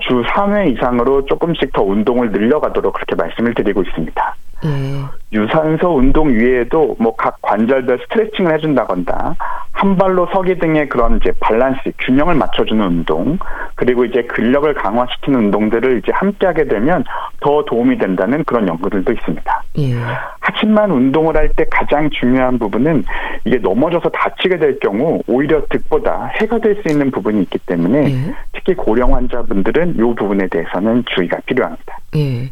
[0.00, 4.36] 주 3회 이상으로 조금씩 더 운동을 늘려가도록 그렇게 말씀을 드리고 있습니다.
[4.62, 4.70] 네.
[5.34, 9.34] 유산소 운동 외에도 뭐 각 관절별 스트레칭을 해준다거나
[9.72, 13.38] 한 발로 서기 등의 그런 이제 밸런스 균형을 맞춰주는 운동
[13.74, 17.04] 그리고 이제 근력을 강화시키는 운동들을 이제 함께 하게 되면
[17.40, 19.62] 더 도움이 된다는 그런 연구들도 있습니다.
[19.78, 19.94] 예.
[20.40, 23.04] 하지만 운동을 할 때 가장 중요한 부분은
[23.44, 28.34] 이게 넘어져서 다치게 될 경우 오히려 득보다 해가 될 수 있는 부분이 있기 때문에 예.
[28.52, 31.96] 특히 고령 환자분들은 이 부분에 대해서는 주의가 필요합니다.
[32.16, 32.50] 예.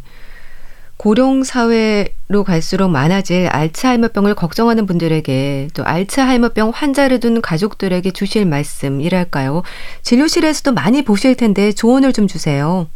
[1.02, 9.64] 고령 사회로 갈수록 많아질 알츠하이머병을 걱정하는 분들에게 또 알츠하이머병 환자를 둔 가족들에게 주실 말씀이랄까요?
[10.02, 12.86] 진료실에서도 많이 보실 텐데 조언을 좀 주세요.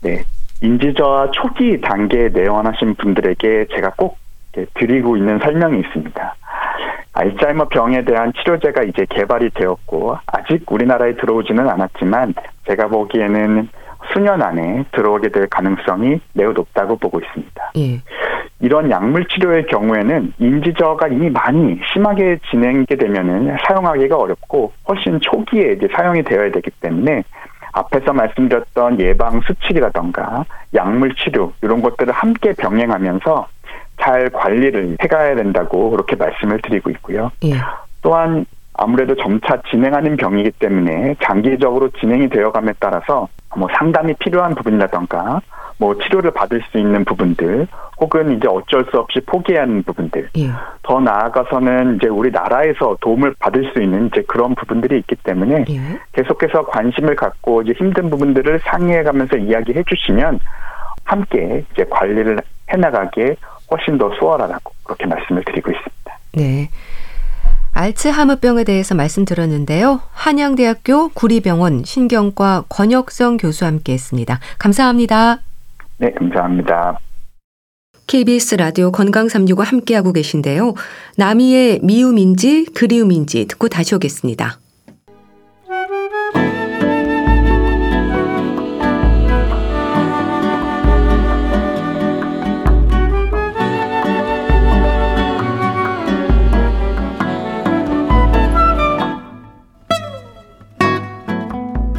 [0.00, 0.22] 네.
[0.62, 4.18] 인지저하 초기 단계에 내원하신 분들에게 제가 꼭
[4.74, 6.34] 드리고 있는 설명이 있습니다.
[7.14, 12.34] 알츠하이머 병에 대한 치료제가 이제 개발이 되었고 아직 우리나라에 들어오지는 않았지만
[12.68, 13.68] 제가 보기에는
[14.12, 17.72] 수년 안에 들어오게 될 가능성이 매우 높다고 보고 있습니다.
[17.76, 18.00] 예.
[18.60, 25.72] 이런 약물 치료의 경우에는 인지 저하가 이미 많이 심하게 진행게 되면은 사용하기가 어렵고 훨씬 초기에
[25.72, 27.22] 이제 사용이 되어야 되기 때문에
[27.72, 30.44] 앞에서 말씀드렸던 예방 수칙이라던가
[30.74, 33.46] 약물 치료 이런 것들을 함께 병행하면서
[34.00, 37.30] 잘 관리를 해가야 된다고 그렇게 말씀을 드리고 있고요.
[37.44, 37.52] 예.
[38.02, 38.46] 또한
[38.78, 45.40] 아무래도 점차 진행하는 병이기 때문에 장기적으로 진행이 되어감에 따라서 뭐 상담이 필요한 부분이라던가
[45.78, 47.66] 뭐 치료를 받을 수 있는 부분들
[48.00, 50.50] 혹은 이제 어쩔 수 없이 포기하는 부분들 예.
[50.82, 55.80] 더 나아가서는 이제 우리나라에서 도움을 받을 수 있는 이제 그런 부분들이 있기 때문에 예.
[56.12, 60.38] 계속해서 관심을 갖고 이제 힘든 부분들을 상의해 가면서 이야기해 주시면
[61.04, 62.38] 함께 이제 관리를
[62.72, 63.34] 해 나가기에
[63.70, 66.18] 훨씬 더 수월하다고 그렇게 말씀을 드리고 있습니다.
[66.34, 66.68] 네.
[67.78, 70.00] 알츠하이머병에 대해서 말씀드렸는데요.
[70.10, 74.40] 한양대학교 구리병원 신경과 권혁성 교수와 함께했습니다.
[74.58, 75.42] 감사합니다.
[75.98, 76.98] 네, 감사합니다.
[78.08, 80.74] KBS 라디오 건강365 함께하고 계신데요.
[81.18, 84.58] 남이의 미움인지 그리움인지 듣고 다시 오겠습니다.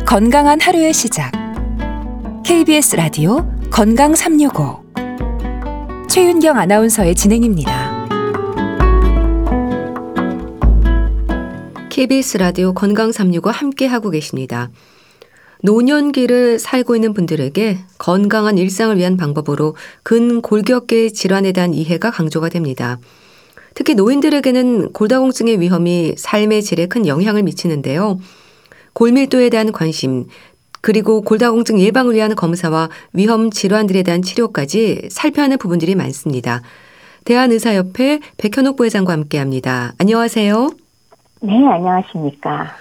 [0.10, 1.32] 건강한 하루의 시작.
[2.44, 4.84] KBS 라디오 건강 365.
[6.10, 8.08] 최윤경 아나운서의 진행입니다.
[11.92, 14.72] KBS 라디오 건강 365 함께 하고 계십니다.
[15.62, 22.98] 노년기를 살고 있는 분들에게 건강한 일상을 위한 방법으로 근골격계 질환에 대한 이해가 강조가 됩니다.
[23.76, 28.18] 특히 노인들에게는 골다공증의 위험이 삶의 질에 큰 영향을 미치는데요.
[29.00, 30.26] 골밀도에 대한 관심,
[30.82, 36.60] 그리고 골다공증 예방을 위한 검사와 위험 질환들에 대한 치료까지 살펴야 하는 부분들이 많습니다.
[37.24, 39.94] 대한의사협회 백현옥 부회장과 함께합니다.
[40.02, 40.70] 안녕하세요.
[41.42, 42.72] 네, 안녕하십니까.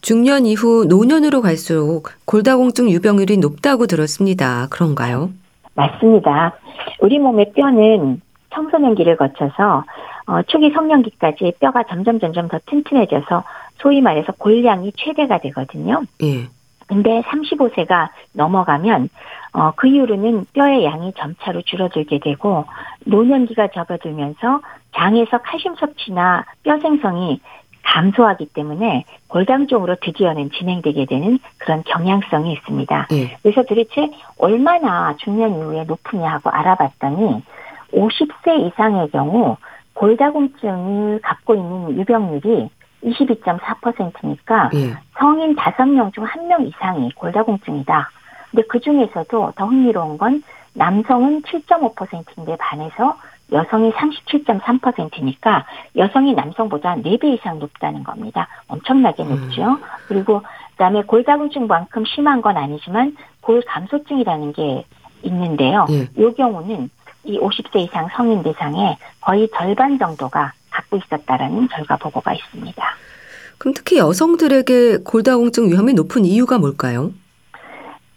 [0.00, 4.66] 중년 이후 노년으로 갈수록 골다공증 유병률이 높다고 들었습니다.
[4.68, 5.30] 그런가요?
[5.74, 6.56] 맞습니다.
[7.00, 8.20] 우리 몸의 뼈는
[8.52, 9.84] 청소년기를 거쳐서
[10.26, 13.44] 어, 초기 성년기까지 뼈가 점점 점점 더 튼튼해져서
[13.82, 16.02] 소위 말해서 골량이 최대가 되거든요.
[16.22, 16.48] 예.
[16.86, 19.08] 근데 35세가 넘어가면
[19.54, 22.64] 어, 그 이후로는 뼈의 양이 점차로 줄어들게 되고
[23.04, 24.60] 노년기가 접어들면서
[24.94, 27.40] 장에서 칼슘 섭취나 뼈 생성이
[27.84, 33.08] 감소하기 때문에 골당 쪽으로 드디어는 진행되게 되는 그런 경향성이 있습니다.
[33.12, 33.36] 예.
[33.42, 37.42] 그래서 도대체 얼마나 중년 이후에 높으냐 하고 알아봤더니
[37.92, 39.56] 50세 이상의 경우
[39.94, 42.70] 골다공증을 갖고 있는 유병률이
[43.04, 44.94] 22.4%니까 예.
[45.18, 48.10] 성인 5명 중 1명 이상이 골다공증이다.
[48.50, 50.42] 근데 그 중에서도 더 흥미로운 건
[50.74, 53.16] 남성은 7.5%인데 반해서
[53.50, 58.48] 여성이 37.3%니까 여성이 남성보다 4배 이상 높다는 겁니다.
[58.68, 59.62] 엄청나게 높죠.
[59.62, 59.82] 음.
[60.08, 64.84] 그리고 그다음에 골다공증만큼 심한 건 아니지만 골감소증이라는 게
[65.22, 65.86] 있는데요.
[65.90, 66.08] 예.
[66.16, 66.88] 이 경우는
[67.24, 72.82] 이 50세 이상 성인 대상의 거의 절반 정도가 갖고 있었다라는 결과 보고가 있습니다.
[73.58, 77.12] 그럼 특히 여성들에게 골다공증 위험이 높은 이유가 뭘까요?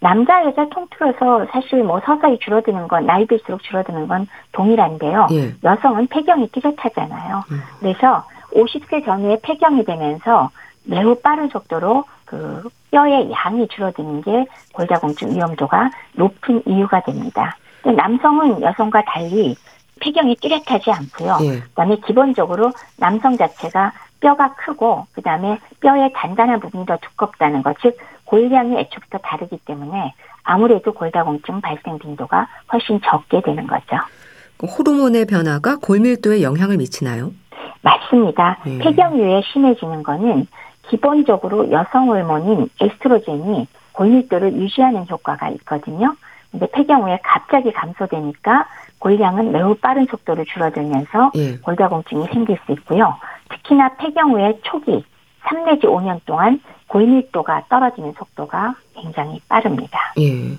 [0.00, 5.28] 남자 여자 통틀어서 사실 뭐 서서히 줄어드는 건 나이 들수록 줄어드는 건 동일한데요.
[5.32, 5.54] 예.
[5.64, 7.44] 여성은 폐경이 뚜렷하잖아요.
[7.50, 7.60] 음.
[7.80, 10.50] 그래서 50세 전후에 폐경이 되면서
[10.84, 17.56] 매우 빠른 속도로 그 뼈의 양이 줄어드는 게 골다공증 위험도가 높은 이유가 됩니다.
[17.84, 19.56] 남성은 여성과 달리
[20.00, 21.38] 폐경이 뚜렷하지 않고요.
[21.42, 21.60] 예.
[21.60, 28.76] 그다음에 기본적으로 남성 자체가 뼈가 크고 그다음에 뼈의 단단한 부분이 더 두껍다는 것, 즉 골량이
[28.78, 33.96] 애초부터 다르기 때문에 아무래도 골다공증 발생 빈도가 훨씬 적게 되는 거죠.
[34.58, 37.32] 그 호르몬의 변화가 골밀도에 영향을 미치나요?
[37.82, 38.58] 맞습니다.
[38.66, 38.78] 예.
[38.78, 40.46] 폐경 이후에 심해지는 거는
[40.88, 46.14] 기본적으로 여성 호르몬인 에스트로겐이 골밀도를 유지하는 효과가 있거든요.
[46.50, 48.66] 근데 폐경 후에 갑자기 감소되니까
[48.98, 51.56] 골량은 매우 빠른 속도로 줄어들면서 예.
[51.58, 53.14] 골다공증이 생길 수 있고요.
[53.50, 55.04] 특히나 폐경 후에 초기
[55.48, 59.98] 3 내지 5년 동안 골밀도가 떨어지는 속도가 굉장히 빠릅니다.
[60.18, 60.56] 예.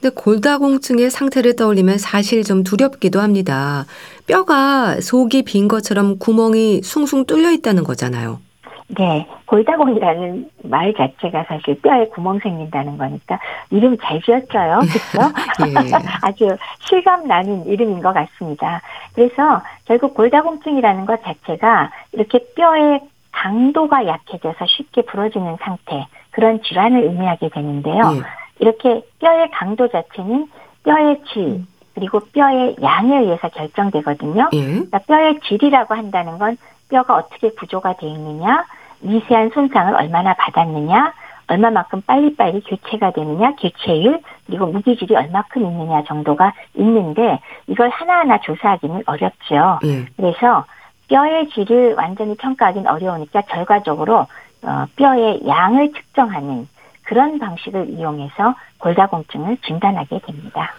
[0.00, 3.86] 근데 골다공증의 상태를 떠올리면 사실 좀 두렵기도 합니다.
[4.26, 8.40] 뼈가 속이 빈 것처럼 구멍이 숭숭 뚫려 있다는 거잖아요.
[8.88, 15.32] 네, 골다공이라는 말 자체가 사실 뼈에 구멍 생긴다는 거니까 이름 잘 지었어요, 그렇죠?
[15.66, 15.92] 예.
[16.22, 18.82] 아주 실감 나는 이름인 것 같습니다.
[19.14, 23.00] 그래서 결국 골다공증이라는 것 자체가 이렇게 뼈의
[23.32, 28.02] 강도가 약해져서 쉽게 부러지는 상태 그런 질환을 의미하게 되는데요.
[28.16, 28.22] 예.
[28.58, 30.48] 이렇게 뼈의 강도 자체는
[30.84, 34.50] 뼈의 질 그리고 뼈의 양에 의해서 결정되거든요.
[34.52, 34.62] 예.
[34.62, 36.56] 그러니까 뼈의 질이라고 한다는 건
[36.88, 38.64] 뼈가 어떻게 구조가 되어 있느냐,
[39.00, 41.12] 미세한 손상을 얼마나 받았느냐,
[41.46, 49.80] 얼마만큼 빨리빨리 교체가 되느냐, 교체율, 그리고 무기질이 얼마큼 있느냐 정도가 있는데 이걸 하나하나 조사하기는 어렵죠.
[49.84, 50.06] 예.
[50.16, 50.64] 그래서
[51.08, 54.26] 뼈의 질을 완전히 평가하기는 어려우니까 결과적으로
[54.62, 56.66] 어, 뼈의 양을 측정하는
[57.02, 60.72] 그런 방식을 이용해서 골다공증을 진단하게 됩니다.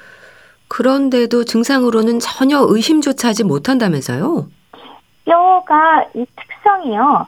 [0.68, 4.48] 그런데도 증상으로는 전혀 의심조차 하지 못한다면서요?
[5.26, 7.28] 뼈가 이 특성이요.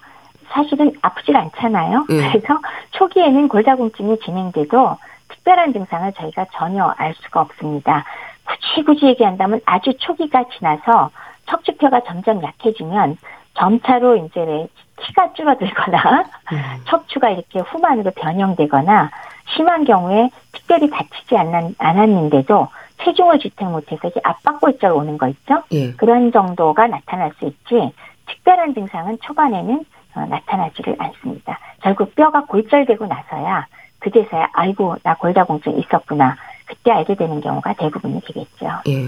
[0.50, 2.06] 사실은 아프질 않잖아요.
[2.10, 2.30] 예.
[2.30, 2.60] 그래서
[2.92, 4.98] 초기에는 골다공증이 진행돼도
[5.30, 8.06] 특별한 증상을 저희가 전혀 알 수가 없습니다.
[8.46, 11.12] 굳이 굳이 얘기한다면 아주 초기가 지나서
[11.48, 13.18] 척추뼈가 점점 약해지면
[13.56, 16.62] 점차로 이제 키가 줄어들거나 음.
[16.88, 19.12] 척추가 이렇게 후만으로 변형되거나
[19.56, 21.36] 심한 경우에 특별히 다치지
[21.78, 22.68] 않았는데도
[23.04, 25.64] 체중을 지탱 못해서 이게 압박골절 오는 거 있죠?
[25.72, 25.92] 예.
[25.94, 27.94] 그런 정도가 나타날 수 있지
[28.28, 31.60] 특별한 증상은 초반에는 어, 나타나지를 않습니다.
[31.82, 33.68] 결국 뼈가 골절되고 나서야
[34.00, 38.68] 그제서야 아이고 나 골다공증 있었구나 그때 알게 되는 경우가 대부분이 되겠죠.
[38.88, 39.08] 예.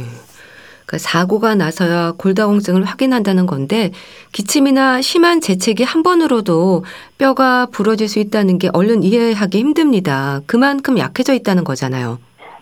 [0.85, 3.91] 그 사고가 나서야 골다공증을 확인한다는 건데
[4.31, 6.83] 기침이나 심한 재채기 한 번으로도
[7.19, 10.41] 뼈가 부러질 수 있다는 게 얼른 이해하기 힘듭니다.
[10.47, 12.17] 그만큼 약해져 있다는 거잖아요.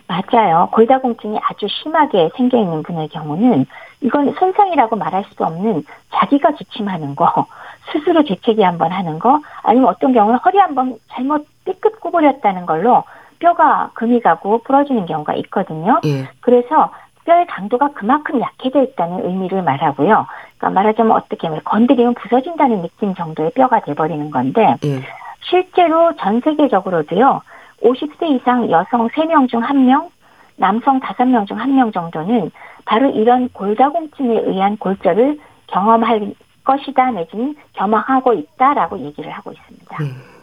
[0.08, 0.68] 맞아요.
[0.72, 3.66] 골다공증이 아주 심하게 생겨 있는 분의 경우는
[4.00, 7.46] 이건 손상이라고 말할 수도 없는 자기가 기침하는 거,
[7.92, 13.04] 스스로 재채기 한번 하는 거, 아니면 어떤 경우는 허리 한번 잘못 삐끗 구부렸다는 걸로
[13.38, 16.00] 뼈가 금이 가고 부러지는 경우가 있거든요.
[16.06, 16.28] 예.
[16.40, 16.90] 그래서
[17.24, 20.26] 뼈의 강도가 그만큼 약해져 있다는 의미를 말하고요.
[20.56, 25.02] 그러니까 말하자면 어떻게 하면 건드리면 부서진다는 느낌 정도의 뼈가 돼버리는 건데 예.
[25.42, 27.42] 실제로 전 세계적으로도요.
[27.82, 30.08] 50세 이상 여성 3명 중 1명,
[30.56, 32.50] 남성 5명 중 1명 정도는
[32.84, 35.38] 바로 이런 골다공증에 의한 골절을
[35.68, 39.96] 경험할 것이다 내지는 경험하고 있다라고 얘기를 하고 있습니다.
[40.00, 40.38] 음.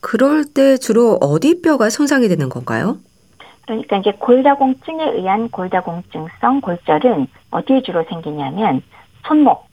[0.00, 2.98] 그럴 때 주로 어디 뼈가 손상이 되는 건가요?
[3.66, 8.82] 그러니까 이제 골다공증에 의한 골다공증성 골절은 어디에 주로 생기냐면
[9.26, 9.66] 손목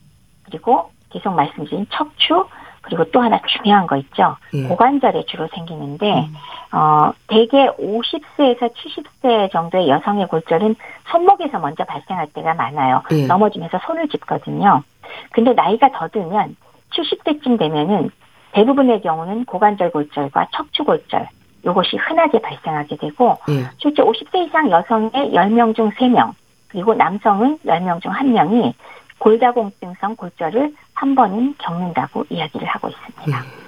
[0.45, 2.45] 그리고 계속 말씀드린 척추
[2.85, 4.37] 그리고 또 하나 중요한 거 있죠.
[4.53, 4.63] 예.
[4.67, 6.35] 고관절에 주로 생기는데 음.
[6.71, 10.75] 어 대개 50세에서 70세 정도의 여성의 골절은
[11.09, 13.01] 손목에서 먼저 발생할 때가 많아요.
[13.11, 13.25] 예.
[13.25, 14.83] 넘어지면서 손을 짚거든요.
[15.31, 16.55] 근데 나이가 더 들면
[16.93, 18.11] 70대쯤 되면은
[18.51, 21.27] 대부분의 경우는 고관절 골절과 척추 골절
[21.63, 23.65] 이것이 흔하게 발생하게 되고 예.
[23.79, 26.33] 실제 50세 이상 여성의 10명 중 3명
[26.67, 28.73] 그리고 남성은 10명 중 1명이
[29.19, 33.23] 골다공증성 골절을 한 번은 겪는다고 이야기를 하고 있습니다.
[33.27, 33.65] 예.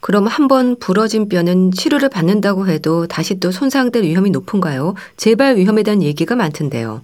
[0.00, 4.94] 그럼 한 번 부러진 뼈는 치료를 받는다고 해도 다시 또 손상될 위험이 높은가요?
[5.16, 7.02] 재발 위험에 대한 얘기가 많던데요.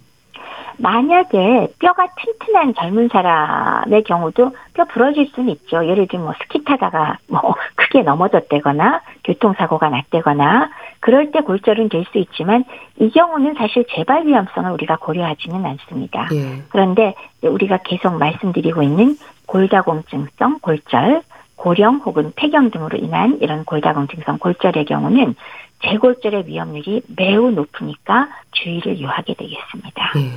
[0.79, 5.87] 만약에 뼈가 튼튼한 젊은 사람의 경우도 뼈 부러질 수는 있죠.
[5.87, 12.19] 예를 들면 뭐 스키 타다가 뭐 크게 넘어졌다거나 교통사고가 났다거나 그럴 때 골절은 될 수
[12.19, 12.65] 있지만
[12.99, 16.29] 이 경우는 사실 재발 위험성을 우리가 고려하지는 않습니다.
[16.33, 16.63] 예.
[16.69, 21.23] 그런데 우리가 계속 말씀드리고 있는 골다공증성 골절,
[21.57, 25.35] 고령 혹은 폐경 등으로 인한 이런 골다공증성 골절의 경우는
[25.85, 30.13] 재골절의 위험률이 매우 높으니까 주의를 요하게 되겠습니다.
[30.17, 30.31] 예.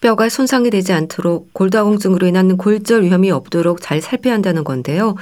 [0.00, 5.14] 뼈가 손상이 되지 않도록 골다공증으로 인한 골절 위험이 없도록 잘 살펴야 한다는 건데요.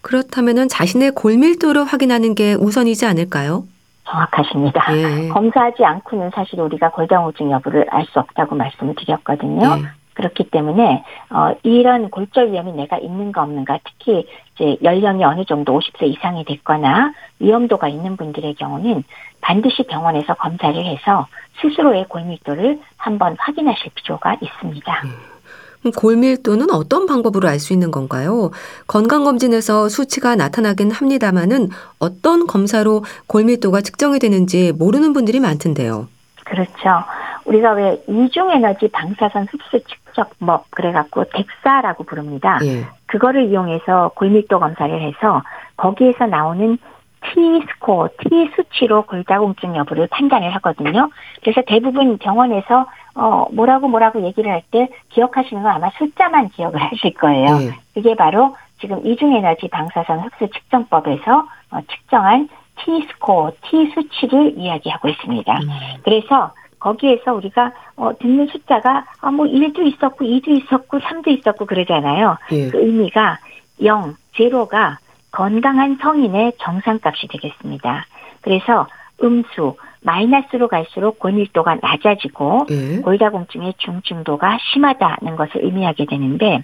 [0.00, 3.64] 그렇다면 자신의 골밀도를 확인하는 게 우선이지 않을까요?
[4.04, 4.96] 정확하십니다.
[4.96, 5.28] 예.
[5.28, 9.76] 검사하지 않고는 사실 우리가 골다공증 여부를 알 수 없다고 말씀을 드렸거든요.
[9.80, 9.98] 예.
[10.14, 14.26] 그렇기 때문에 어 이런 골절 위험이 내가 있는가 없는가 특히
[14.58, 19.04] 이제 연령이 어느 정도 50세 이상이 됐거나 위험도가 있는 분들의 경우는
[19.40, 21.26] 반드시 병원에서 검사를 해서
[21.60, 25.02] 스스로의 골밀도를 한번 확인하실 필요가 있습니다.
[25.04, 25.92] 음.
[25.96, 28.50] 골밀도는 어떤 방법으로 알 수 있는 건가요?
[28.88, 31.68] 건강검진에서 수치가 나타나긴 합니다만은
[32.00, 36.08] 어떤 검사로 골밀도가 측정이 되는지 모르는 분들이 많던데요.
[36.44, 37.04] 그렇죠.
[37.44, 40.07] 우리가 왜 이중에너지 방사선 흡수 측정
[40.40, 42.58] 법 그래갖고 덱사라고 부릅니다.
[42.64, 42.86] 예.
[43.06, 45.42] 그거를 이용해서 골밀도 검사를 해서
[45.76, 46.78] 거기에서 나오는
[47.20, 51.10] T 스코어, T 수치로 골다공증 여부를 판단을 하거든요.
[51.42, 57.14] 그래서 대부분 병원에서 어 뭐라고 뭐라고 얘기를 할 때 기억하시는 건 아마 숫자만 기억을 하실
[57.14, 57.58] 거예요.
[57.62, 57.74] 예.
[57.94, 62.48] 그게 바로 지금 이중에너지 방사선 흡수 측정법에서 어, 측정한
[62.84, 65.52] T 스코어, T 수치를 이야기하고 있습니다.
[65.52, 65.68] 음.
[66.04, 72.36] 그래서 거기에서 우리가 어, 듣는 숫자가 아, 뭐 1도 있었고 2도 있었고 3도 있었고 그러잖아요.
[72.52, 72.70] 예.
[72.70, 73.38] 그 의미가
[73.82, 74.98] 0, 제로가
[75.30, 78.06] 건강한 성인의 정상값이 되겠습니다.
[78.40, 78.86] 그래서
[79.22, 83.00] 음수, 마이너스로 갈수록 골밀도가 낮아지고 예.
[83.00, 86.62] 골다공증의 중증도가 심하다는 것을 의미하게 되는데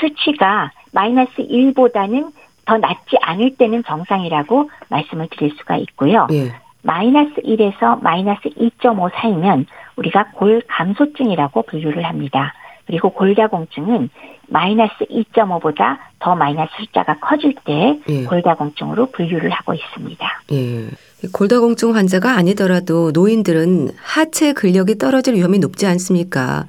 [0.00, 2.32] 수치가 마이너스 1보다는
[2.66, 6.26] 더 낮지 않을 때는 정상이라고 말씀을 드릴 수가 있고요.
[6.32, 6.52] 예.
[6.82, 12.54] 마이너스 1에서 마이너스 2.5 사이면 우리가 골 감소증이라고 분류를 합니다.
[12.86, 14.08] 그리고 골다공증은
[14.46, 18.24] 마이너스 2.5보다 더 마이너스 숫자가 커질 때 예.
[18.24, 20.26] 골다공증으로 분류를 하고 있습니다.
[20.52, 20.88] 예.
[21.32, 26.64] 골다공증 환자가 아니더라도 노인들은 하체 근력이 떨어질 위험이 높지 않습니까?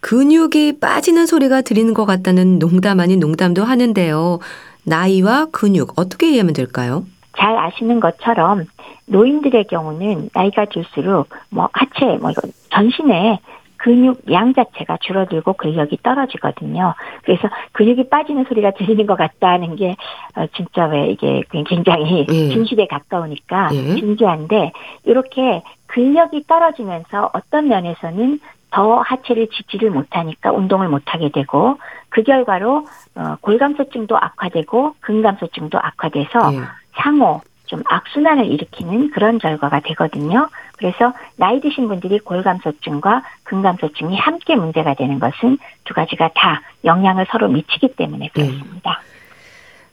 [0.00, 4.38] 근육이 빠지는 소리가 들리는 것 같다는 농담 아닌 농담도 하는데요.
[4.84, 7.04] 나이와 근육 어떻게 이해하면 될까요?
[7.36, 8.66] 잘 아시는 것처럼
[9.10, 13.40] 노인들의 경우는 나이가 들수록 뭐 하체 뭐 이거 전신에
[13.76, 16.94] 근육 양 자체가 줄어들고 근력이 떨어지거든요.
[17.24, 19.96] 그래서 근육이 빠지는 소리가 들리는 것 같다는 게
[20.36, 22.48] 어, 진짜 왜 이게 굉장히 예.
[22.50, 23.94] 진실에 가까우니까 예.
[23.94, 24.72] 진지한데
[25.04, 31.78] 이렇게 근력이 떨어지면서 어떤 면에서는 더 하체를 지지를 못하니까 운동을 못하게 되고
[32.10, 36.60] 그 결과로 어, 골감소증도 악화되고 근감소증도 악화돼서 예.
[36.96, 37.40] 상호
[37.70, 40.48] 좀 악순환을 일으키는 그런 결과가 되거든요.
[40.76, 47.48] 그래서 나이 드신 분들이 골감소증과 근감소증이 함께 문제가 되는 것은 두 가지가 다 영향을 서로
[47.48, 48.46] 미치기 때문에 네.
[48.46, 49.00] 그렇습니다.
[49.02, 49.10] 네.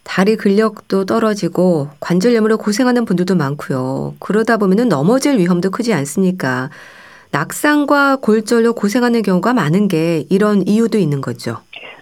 [0.04, 4.16] 다리 근력도 떨어지고 관절염으로 고생하는 분들도 많고요.
[4.20, 6.70] 그러다 보면 넘어질 위험도 크지 않습니까?
[7.32, 11.58] 낙상과 골절로 고생하는 경우가 많은 게 이런 이유도 있는 거죠.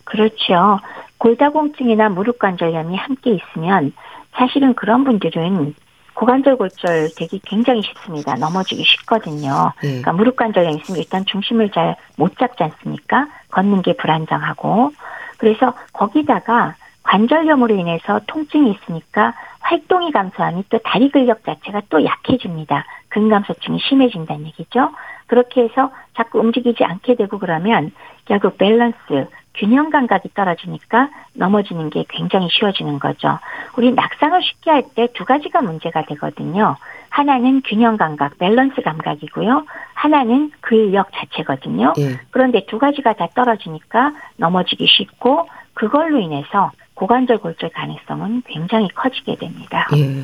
[0.06, 0.80] 그렇죠.
[1.18, 3.92] 골다공증이나 무릎 관절염이 함께 있으면
[4.36, 5.76] 사실은 그런 분들은
[6.14, 8.36] 고관절 골절 되기 굉장히 쉽습니다.
[8.36, 9.74] 넘어지기 쉽거든요.
[9.82, 9.90] 네.
[9.90, 13.28] 그러니까 무릎 관절염 있으면 일단 중심을 잘 못 잡지 않습니까?
[13.52, 14.92] 걷는 게 불안정하고
[15.38, 22.86] 그래서 거기다가 관절염으로 인해서 통증이 있으니까 활동이 감소하니 또 다리 근력 자체가 또 약해집니다.
[23.10, 24.92] 근감소증이 심해진다는 얘기죠.
[25.28, 27.92] 그렇게 해서 자꾸 움직이지 않게 되고 그러면
[28.26, 33.40] 결국 밸런스, 균형 감각이 떨어지니까 넘어지는 게 굉장히 쉬워지는 거죠.
[33.78, 36.76] 우리 낙상을 쉽게 할 때 두 가지가 문제가 되거든요.
[37.10, 39.66] 하나는 균형 감각, 밸런스 감각이고요.
[39.94, 41.94] 하나는 근력 자체거든요.
[41.98, 42.20] 예.
[42.32, 49.88] 그런데 두 가지가 다 떨어지니까 넘어지기 쉽고 그걸로 인해서 고관절 골절 가능성은 굉장히 커지게 됩니다.
[49.96, 50.24] 예.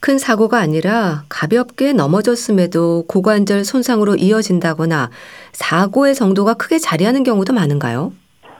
[0.00, 5.10] 큰 사고가 아니라 가볍게 넘어졌음에도 고관절 손상으로 이어진다거나
[5.52, 8.12] 사고의 정도가 크게 자리하는 경우도 많은가요?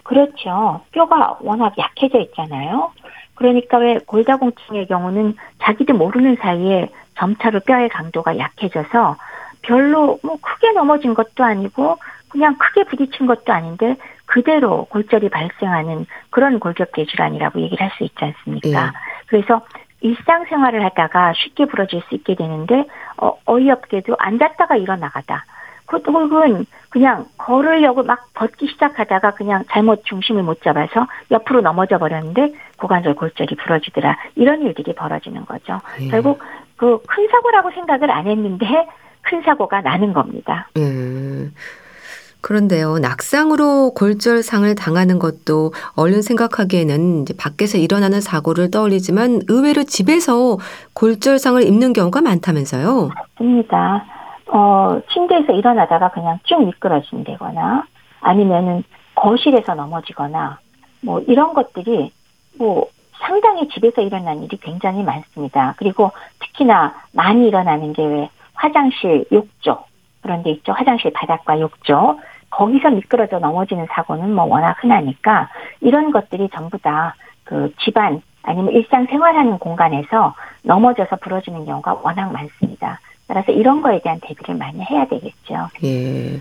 [0.04, 0.82] 그렇죠.
[0.92, 2.92] 뼈가 워낙 약해져 있잖아요.
[3.34, 9.16] 그러니까 왜 골다공증의 경우는 자기도 모르는 사이에 점차로 뼈의 강도가 약해져서
[9.62, 11.98] 별로 뭐 크게 넘어진 것도 아니고
[12.28, 13.96] 그냥 크게 부딪힌 것도 아닌데
[14.26, 18.68] 그대로 골절이 발생하는 그런 골격계 질환이라고 얘기를 할 수 있지 않습니까?
[18.68, 18.90] 예.
[19.26, 19.62] 그래서
[20.00, 22.84] 일상생활을 하다가 쉽게 부러질 수 있게 되는데
[23.16, 25.44] 어, 어이없게도 앉았다가 일어나가다
[25.86, 32.52] 그 혹은 그냥 걸으려고 막 걷기 시작하다가 그냥 잘못 중심을 못 잡아서 옆으로 넘어져 버렸는데
[32.78, 34.16] 고관절 골절이 부러지더라.
[34.36, 35.80] 이런 일들이 벌어지는 거죠.
[36.00, 36.08] 예.
[36.08, 36.40] 결국
[36.76, 38.66] 그 큰 사고라고 생각을 안 했는데
[39.22, 40.68] 큰 사고가 나는 겁니다.
[40.76, 41.54] 음.
[42.40, 50.58] 그런데요, 낙상으로 골절상을 당하는 것도 얼른 생각하기에는 이제 밖에서 일어나는 사고를 떠올리지만 의외로 집에서
[50.92, 53.08] 골절상을 입는 경우가 많다면서요?
[53.38, 54.04] 맞습니다.
[54.48, 57.84] 어, 침대에서 일어나다가 그냥 쭉 미끄러진다거나
[58.20, 58.84] 아니면은
[59.14, 60.58] 거실에서 넘어지거나
[61.02, 62.12] 뭐 이런 것들이
[62.58, 62.86] 뭐
[63.20, 65.74] 상당히 집에서 일어난 일이 굉장히 많습니다.
[65.78, 69.84] 그리고 특히나 많이 일어나는 게 왜 화장실 욕조
[70.22, 70.72] 그런 데 있죠.
[70.72, 72.18] 화장실 바닥과 욕조.
[72.50, 75.48] 거기서 미끄러져 넘어지는 사고는 뭐 워낙 흔하니까
[75.80, 77.14] 이런 것들이 전부 다
[77.44, 82.98] 그 집안 아니면 일상 생활하는 공간에서 넘어져서 부러지는 경우가 워낙 많습니다.
[83.26, 85.68] 따라서 이런 거에 대한 대비를 많이 해야 되겠죠.
[85.84, 86.40] 예.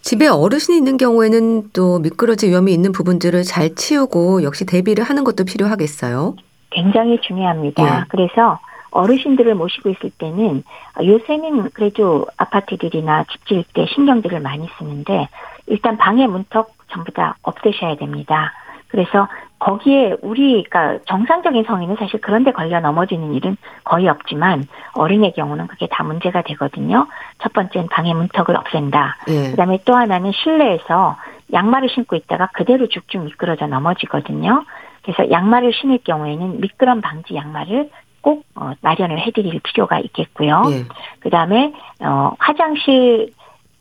[0.00, 5.44] 집에 어르신이 있는 경우에는 또 미끄러질 위험이 있는 부분들을 잘 치우고 역시 대비를 하는 것도
[5.44, 6.36] 필요하겠어요.
[6.70, 7.82] 굉장히 중요합니다.
[7.82, 8.04] 예.
[8.08, 8.58] 그래서
[8.90, 10.64] 어르신들을 모시고 있을 때는
[11.02, 15.28] 요새는 그래도 아파트들이나 집 지을 때 신경들을 많이 쓰는데
[15.66, 18.52] 일단 방해 문턱 전부 다 없애셔야 됩니다.
[18.88, 19.28] 그래서
[19.58, 26.04] 거기에 우리가 정상적인 성인은 사실 그런데 걸려 넘어지는 일은 거의 없지만 어린의 경우는 그게 다
[26.04, 27.06] 문제가 되거든요.
[27.42, 29.16] 첫 번째는 방해 문턱을 없앤다.
[29.28, 29.50] 예.
[29.50, 31.16] 그다음에 또 하나는 실내에서
[31.52, 34.64] 양말을 신고 있다가 그대로 쭉쭉 미끄러져 넘어지거든요.
[35.02, 40.62] 그래서 양말을 신을 경우에는 미끄럼 방지 양말을 꼭 어, 마련을 해드릴 필요가 있겠고요.
[40.70, 40.84] 예.
[41.20, 43.32] 그 다음에 어, 화장실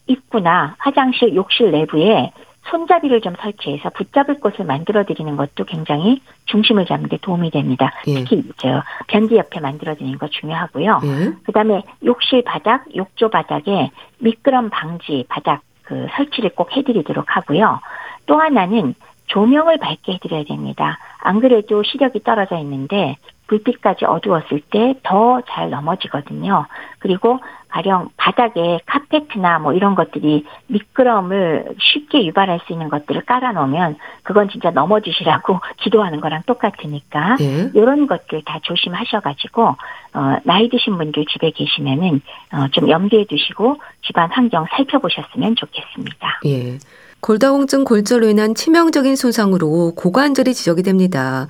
[0.07, 2.31] 입구나 화장실 욕실 내부에
[2.69, 7.91] 손잡이를 좀 설치해서 붙잡을 곳을 만들어 드리는 것도 굉장히 중심을 잡는 데 도움이 됩니다.
[8.07, 8.15] 예.
[8.15, 11.01] 특히 저 변기 옆에 만들어 드리는 거 중요하고요.
[11.03, 11.33] 예.
[11.45, 17.79] 그다음에 욕실 바닥, 욕조 바닥에 미끄럼 방지 바닥 그 설치를 꼭 해드리도록 하고요.
[18.25, 18.93] 또 하나는
[19.27, 20.97] 조명을 밝게 해드려야 됩니다.
[21.21, 26.65] 안 그래도 시력이 떨어져 있는데 불빛까지 어두웠을 때 더 잘 넘어지거든요.
[26.99, 27.39] 그리고
[27.69, 34.71] 가령 바닥에 카페트나 뭐 이런 것들이 미끄럼을 쉽게 유발할 수 있는 것들을 깔아놓으면 그건 진짜
[34.71, 37.71] 넘어지시라고 기도하는 거랑 똑같으니까 예.
[37.73, 39.75] 이런 것들 다 조심하셔가지고
[40.13, 42.21] 어, 나이 드신 분들 집에 계시면은
[42.53, 46.39] 어, 좀 염두에 두시고 집안 환경 살펴보셨으면 좋겠습니다.
[46.45, 46.77] 예.
[47.19, 51.47] 골다공증 골절로 인한 치명적인 손상으로 고관절이 지적이 됩니다.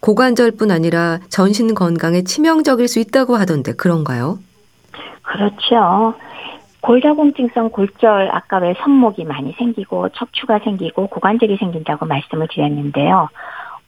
[0.00, 4.38] 고관절뿐 아니라 전신 건강에 치명적일 수 있다고 하던데 그런가요?
[5.30, 6.14] 그렇죠.
[6.80, 13.28] 골다공증성 골절 아까 왜 손목이 많이 생기고 척추가 생기고 고관절이 생긴다고 말씀을 드렸는데요.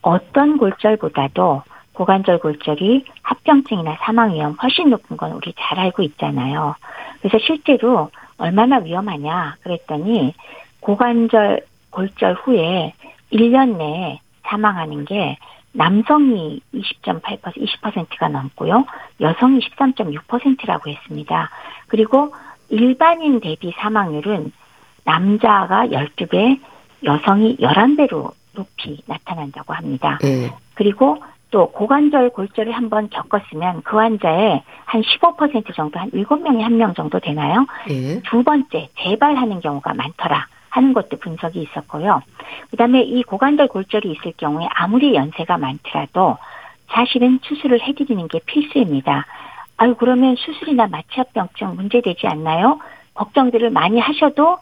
[0.01, 6.75] 어떤 골절보다도 고관절 골절이 합병증이나 사망 위험 훨씬 높은 건 우리 잘 알고 있잖아요.
[7.19, 10.33] 그래서 실제로 얼마나 위험하냐 그랬더니
[10.79, 12.93] 고관절 골절 후에
[13.33, 15.37] 1년 내에 사망하는 게
[15.73, 18.85] 남성이 20.8% 20%가 넘고요.
[19.19, 21.49] 여성이 13.6%라고 했습니다.
[21.87, 22.33] 그리고
[22.69, 24.51] 일반인 대비 사망률은
[25.03, 26.59] 남자가 12배,
[27.03, 30.19] 여성이 11배로 높이 나타난다고 합니다.
[30.21, 30.53] 네.
[30.75, 31.17] 그리고
[31.51, 37.67] 또 고관절 골절을 한번 겪었으면 그 환자의 한 15% 정도 한 7명에 1명 정도 되나요?
[37.87, 38.21] 네.
[38.23, 40.47] 두 번째 재발하는 경우가 많더라.
[40.73, 42.21] 하는 것도 분석이 있었고요.
[42.71, 46.37] 그다음에 이 고관절 골절이 있을 경우에 아무리 연세가 많더라도
[46.89, 49.25] 사실은 수술을 해드리는 게 필수입니다.
[49.77, 52.79] 아유 그러면 수술이나 마취합병증 문제되지 않나요?
[53.13, 54.57] 걱정들을 많이 하셔도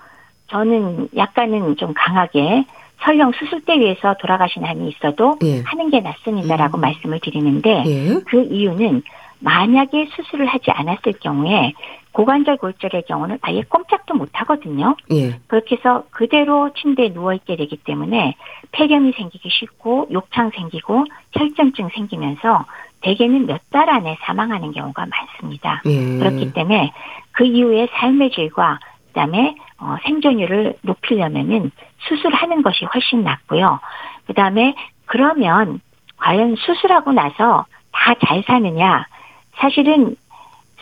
[0.48, 2.66] 저는 약간은 좀 강하게
[3.04, 5.62] 설령 수술대 위에서 돌아가신 한이 있어도 예.
[5.62, 6.82] 하는 게 낫습니다라고 음.
[6.82, 8.20] 말씀을 드리는데 예.
[8.26, 9.02] 그 이유는
[9.42, 11.74] 만약에 수술을 하지 않았을 경우에
[12.14, 14.96] 고관절 골절의 경우는 아예 꼼짝도 못 하거든요.
[15.12, 15.40] 예.
[15.48, 18.36] 그렇게 해서 그대로 침대에 누워 있게 되기 때문에
[18.72, 22.66] 폐렴이 생기기 쉽고 욕창 생기고 혈전증 생기면서
[23.02, 25.82] 대개는 몇 달 안에 사망하는 경우가 많습니다.
[25.86, 26.18] 예.
[26.20, 26.92] 그렇기 때문에
[27.32, 33.80] 그 이후에 삶의 질과 그다음에 어, 생존율을 높이려면은 수술하는 것이 훨씬 낫고요.
[34.28, 34.76] 그다음에
[35.06, 35.80] 그러면
[36.18, 39.06] 과연 수술하고 나서 다 잘 사느냐?
[39.62, 40.16] 사실은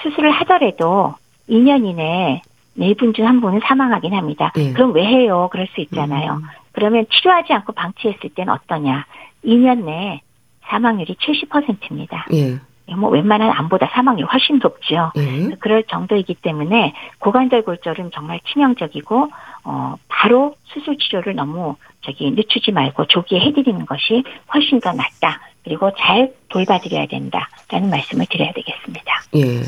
[0.02, 1.14] 수술을 하더라도
[1.50, 2.42] 2년 이내에
[2.76, 4.54] 네 분 중 한 분은 사망하긴 합니다.
[4.56, 4.72] 네.
[4.72, 5.50] 그럼 왜 해요?
[5.52, 6.36] 그럴 수 있잖아요.
[6.36, 6.44] 음.
[6.72, 9.06] 그러면 치료하지 않고 방치했을 때는 어떠냐?
[9.44, 10.22] 2년 내에
[10.68, 12.26] 사망률이 70%입니다.
[12.34, 12.58] 예.
[12.96, 15.12] 뭐 웬만한 암보다 사망률 훨씬 높죠.
[15.18, 15.50] 예.
[15.60, 19.28] 그럴 정도이기 때문에 고관절 골절은 정말 치명적이고
[19.66, 24.24] 어 바로 수술 치료를 너무 저기 늦추지 말고 조기에 해드리는 것이
[24.54, 25.42] 훨씬 더 낫다.
[25.64, 29.22] 그리고 잘 돌봐드려야 된다라는 말씀을 드려야 되겠습니다.
[29.36, 29.62] 예.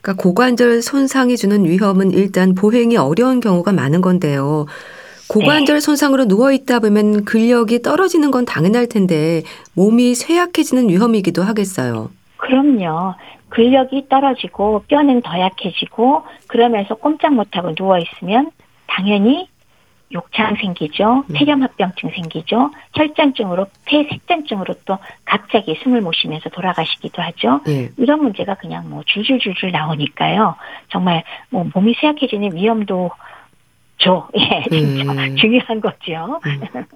[0.00, 4.66] 그러니까 고관절 손상이 주는 위험은 일단 보행이 어려운 경우가 많은 건데요.
[5.28, 5.80] 고관절 네.
[5.80, 9.42] 손상으로 누워 있다 보면 근력이 떨어지는 건 당연할 텐데
[9.74, 12.10] 몸이 쇠약해지는 위험이기도 하겠어요.
[12.38, 13.14] 그럼요.
[13.50, 18.50] 근력이 떨어지고 뼈는 더 약해지고 그러면서 꼼짝 못하고 누워 있으면
[18.86, 19.48] 당연히
[20.12, 21.24] 욕창 생기죠.
[21.28, 21.34] 음.
[21.34, 22.70] 폐렴합병증 생기죠.
[22.94, 27.60] 혈전증으로 폐색전증으로 또 갑자기 숨을 못 쉬면서 돌아가시기도 하죠.
[27.66, 27.90] 네.
[27.96, 30.54] 이런 문제가 그냥 뭐 줄줄줄줄 나오니까요.
[30.88, 33.10] 정말 뭐 몸이 쇠약해지는 위험도
[33.98, 34.28] 죠.
[34.38, 35.36] 예, 진짜 음.
[35.36, 36.40] 중요한 거죠.
[36.46, 36.60] 음.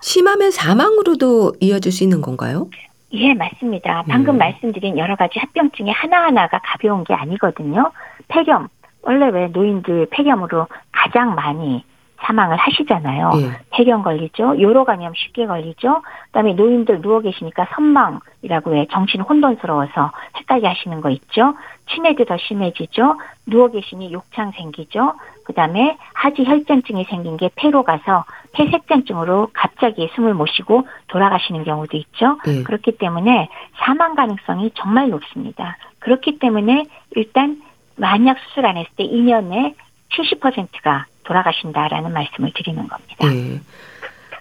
[0.00, 2.68] 심하면 사망으로도 이어질 수 있는 건가요?
[3.12, 4.02] 예, 맞습니다.
[4.08, 4.38] 방금 음.
[4.38, 7.92] 말씀드린 여러 가지 합병증의 하나하나가 가벼운 게 아니거든요.
[8.28, 8.68] 폐렴,
[9.02, 11.84] 원래 왜 노인들 폐렴으로 가장 많이
[12.24, 13.30] 사망을 하시잖아요.
[13.36, 13.50] 예.
[13.70, 14.60] 폐렴 걸리죠.
[14.60, 16.02] 요로 감염 쉽게 걸리죠.
[16.26, 21.54] 그다음에 노인들 누워 계시니까 선망이라고 왜 정신 혼돈스러워서 헷갈려 하시는 거 있죠.
[21.90, 23.18] 치매도 더 심해지죠.
[23.46, 25.14] 누워 계시니 욕창 생기죠.
[25.44, 32.38] 그다음에 하지 혈전증이 생긴 게 폐로 가서 폐색전증으로 갑자기 숨을 못 쉬고 돌아가시는 경우도 있죠.
[32.46, 32.62] 예.
[32.62, 35.76] 그렇기 때문에 사망 가능성이 정말 높습니다.
[35.98, 37.60] 그렇기 때문에 일단
[37.96, 39.74] 만약 수술 안 했을 때 2년에
[40.10, 43.28] 70%가 돌아가신다라는 말씀을 드리는 겁니다.
[43.28, 43.60] 네.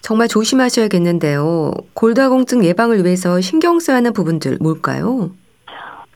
[0.01, 1.71] 정말 조심하셔야겠는데요.
[1.93, 5.31] 골다공증 예방을 위해서 신경 써야 하는 부분들 뭘까요?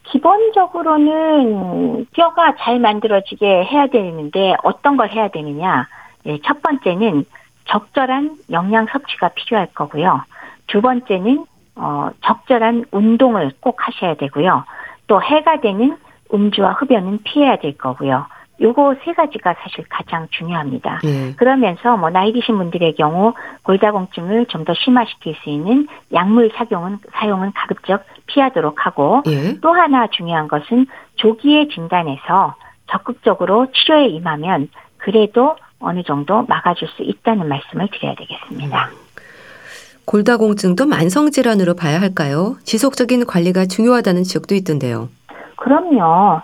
[0.04, 5.88] 기본적으로는 뼈가 잘 만들어지게 해야 되는데 어떤 걸 해야 되느냐?
[6.24, 7.26] 네, 첫 번째는
[7.66, 10.22] 적절한 영양 섭취가 필요할 거고요.
[10.68, 11.46] 두 번째는
[11.76, 14.64] 어, 적절한 운동을 꼭 하셔야 되고요.
[15.08, 15.98] 또 해가 되는
[16.34, 18.26] 음주와 흡연은 피해야 될 거고요.
[18.60, 21.00] 요거 세 가지가 사실 가장 중요합니다.
[21.04, 21.34] 예.
[21.36, 23.34] 그러면서 뭐 나이 드신 분들의 경우
[23.64, 29.60] 골다공증을 좀 더 심화시킬 수 있는 약물 착용은 사용은 가급적 피하도록 하고 예.
[29.62, 32.56] 또 하나 중요한 것은 조기에 진단해서
[32.92, 38.90] 적극적으로 치료에 임하면 그래도 어느 정도 막아줄 수 있다는 말씀을 드려야 되겠습니다.
[38.92, 38.98] 음.
[40.06, 42.56] 골다공증도 만성 질환으로 봐야 할까요?
[42.64, 45.10] 지속적인 관리가 중요하다는 지적도 있던데요.
[45.58, 46.42] 그럼요.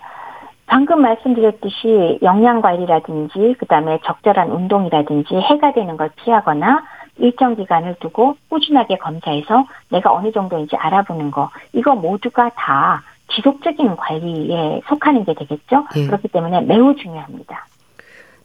[0.66, 6.84] 방금 말씀드렸듯이 영양 관리라든지 그다음에 적절한 운동이라든지 해가 되는 걸 피하거나
[7.18, 13.04] 일정 기간을 두고 꾸준하게 검사해서 내가 어느 정도인지 알아보는 거 이거 모두가 다
[13.36, 15.86] 지속적인 관리에 속하는 게 되겠죠.
[15.96, 16.06] 예.
[16.08, 17.68] 그렇기 때문에 매우 중요합니다.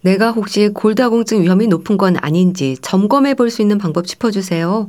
[0.03, 4.89] 내가 혹시 골다공증 위험이 높은 건 아닌지 점검해 볼 수 있는 방법 짚어주세요.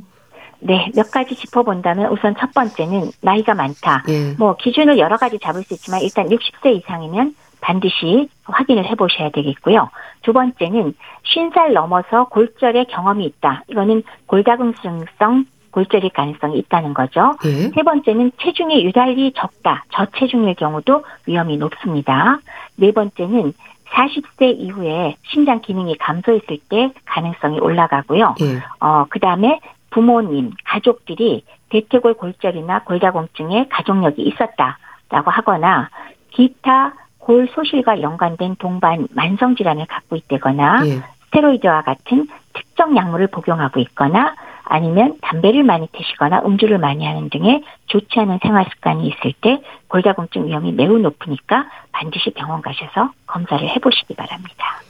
[0.61, 4.03] 네, 몇 가지 짚어본다면 우선 첫 번째는 나이가 많다.
[4.09, 4.33] 예.
[4.37, 9.89] 뭐 기준을 여러 가지 잡을 수 있지만 일단 60세 이상이면 반드시 확인을 해보셔야 되겠고요.
[10.21, 10.93] 두 번째는
[11.23, 13.63] 50살 넘어서 골절의 경험이 있다.
[13.67, 17.33] 이거는 골다공증성 골절일 가능성이 있다는 거죠.
[17.45, 17.69] 예.
[17.69, 19.85] 세 번째는 체중이 유달리 적다.
[19.91, 22.39] 저체중일 경우도 위험이 높습니다.
[22.75, 23.53] 네 번째는
[23.91, 28.35] 40세 이후에 신장 기능이 감소했을 때 가능성이 올라가고요.
[28.41, 28.59] 예.
[28.79, 35.89] 어, 그 다음에 부모님, 가족들이 대퇴골 골절이나 골다공증에 가족력이 있었다라고 하거나
[36.31, 41.01] 기타 골 소실과 연관된 동반 만성 질환을 갖고 있다거나 예.
[41.25, 48.19] 스테로이드와 같은 특정 약물을 복용하고 있거나 아니면 담배를 많이 태시거나 음주를 많이 하는 등의 좋지
[48.19, 54.81] 않은 생활 습관이 있을 때 골다공증 위험이 매우 높으니까 반드시 병원 가셔서 검사를 해보시기 바랍니다.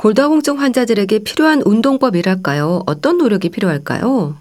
[0.00, 2.84] 골다공증 환자들에게 필요한 운동법이랄까요?
[2.86, 4.34] 어떤 노력이 필요할까요?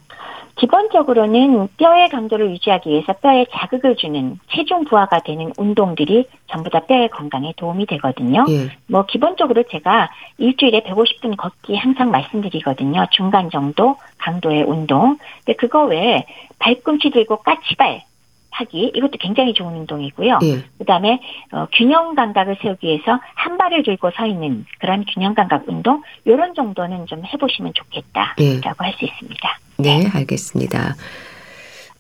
[0.55, 7.10] 기본적으로는 뼈의 강도를 유지하기 위해서 뼈에 자극을 주는 체중 부하가 되는 운동들이 전부 다 뼈의
[7.10, 8.45] 건강에 도움이 되거든요.
[8.47, 8.70] 예.
[8.88, 13.07] 뭐 기본적으로 제가 일주일에 150분 걷기 항상 말씀드리거든요.
[13.12, 15.18] 중간 정도 강도의 운동.
[15.43, 16.26] 근데 그거 외에
[16.60, 18.03] 발꿈치 들고 까치발
[18.52, 20.39] 하기 이것도 굉장히 좋은 운동이고요.
[20.43, 20.64] 예.
[20.78, 21.20] 그다음에
[21.52, 26.54] 어, 균형 감각을 세우기 위해서 한 발을 들고 서 있는 그런 균형 감각 운동 이런
[26.54, 28.62] 정도는 좀 해보시면 좋겠다라고 예.
[28.78, 29.60] 할수 있습니다.
[29.78, 30.95] 네, 알겠습니다.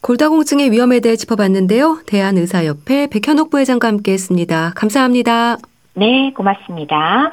[0.01, 2.01] 골다공증의 위험에 대해 짚어봤는데요.
[2.05, 4.73] 대한의사협회 백현옥 부회장과 함께했습니다.
[4.75, 5.57] 감사합니다.
[5.93, 7.31] 네, 고맙습니다.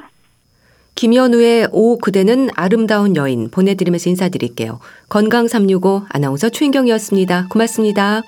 [0.96, 4.80] 김현우의 오 그대는 아름다운 여인 보내드리면서 인사드릴게요.
[5.08, 7.48] 건강 365 아나운서 최인경이었습니다.
[7.50, 8.22] 고맙습니다.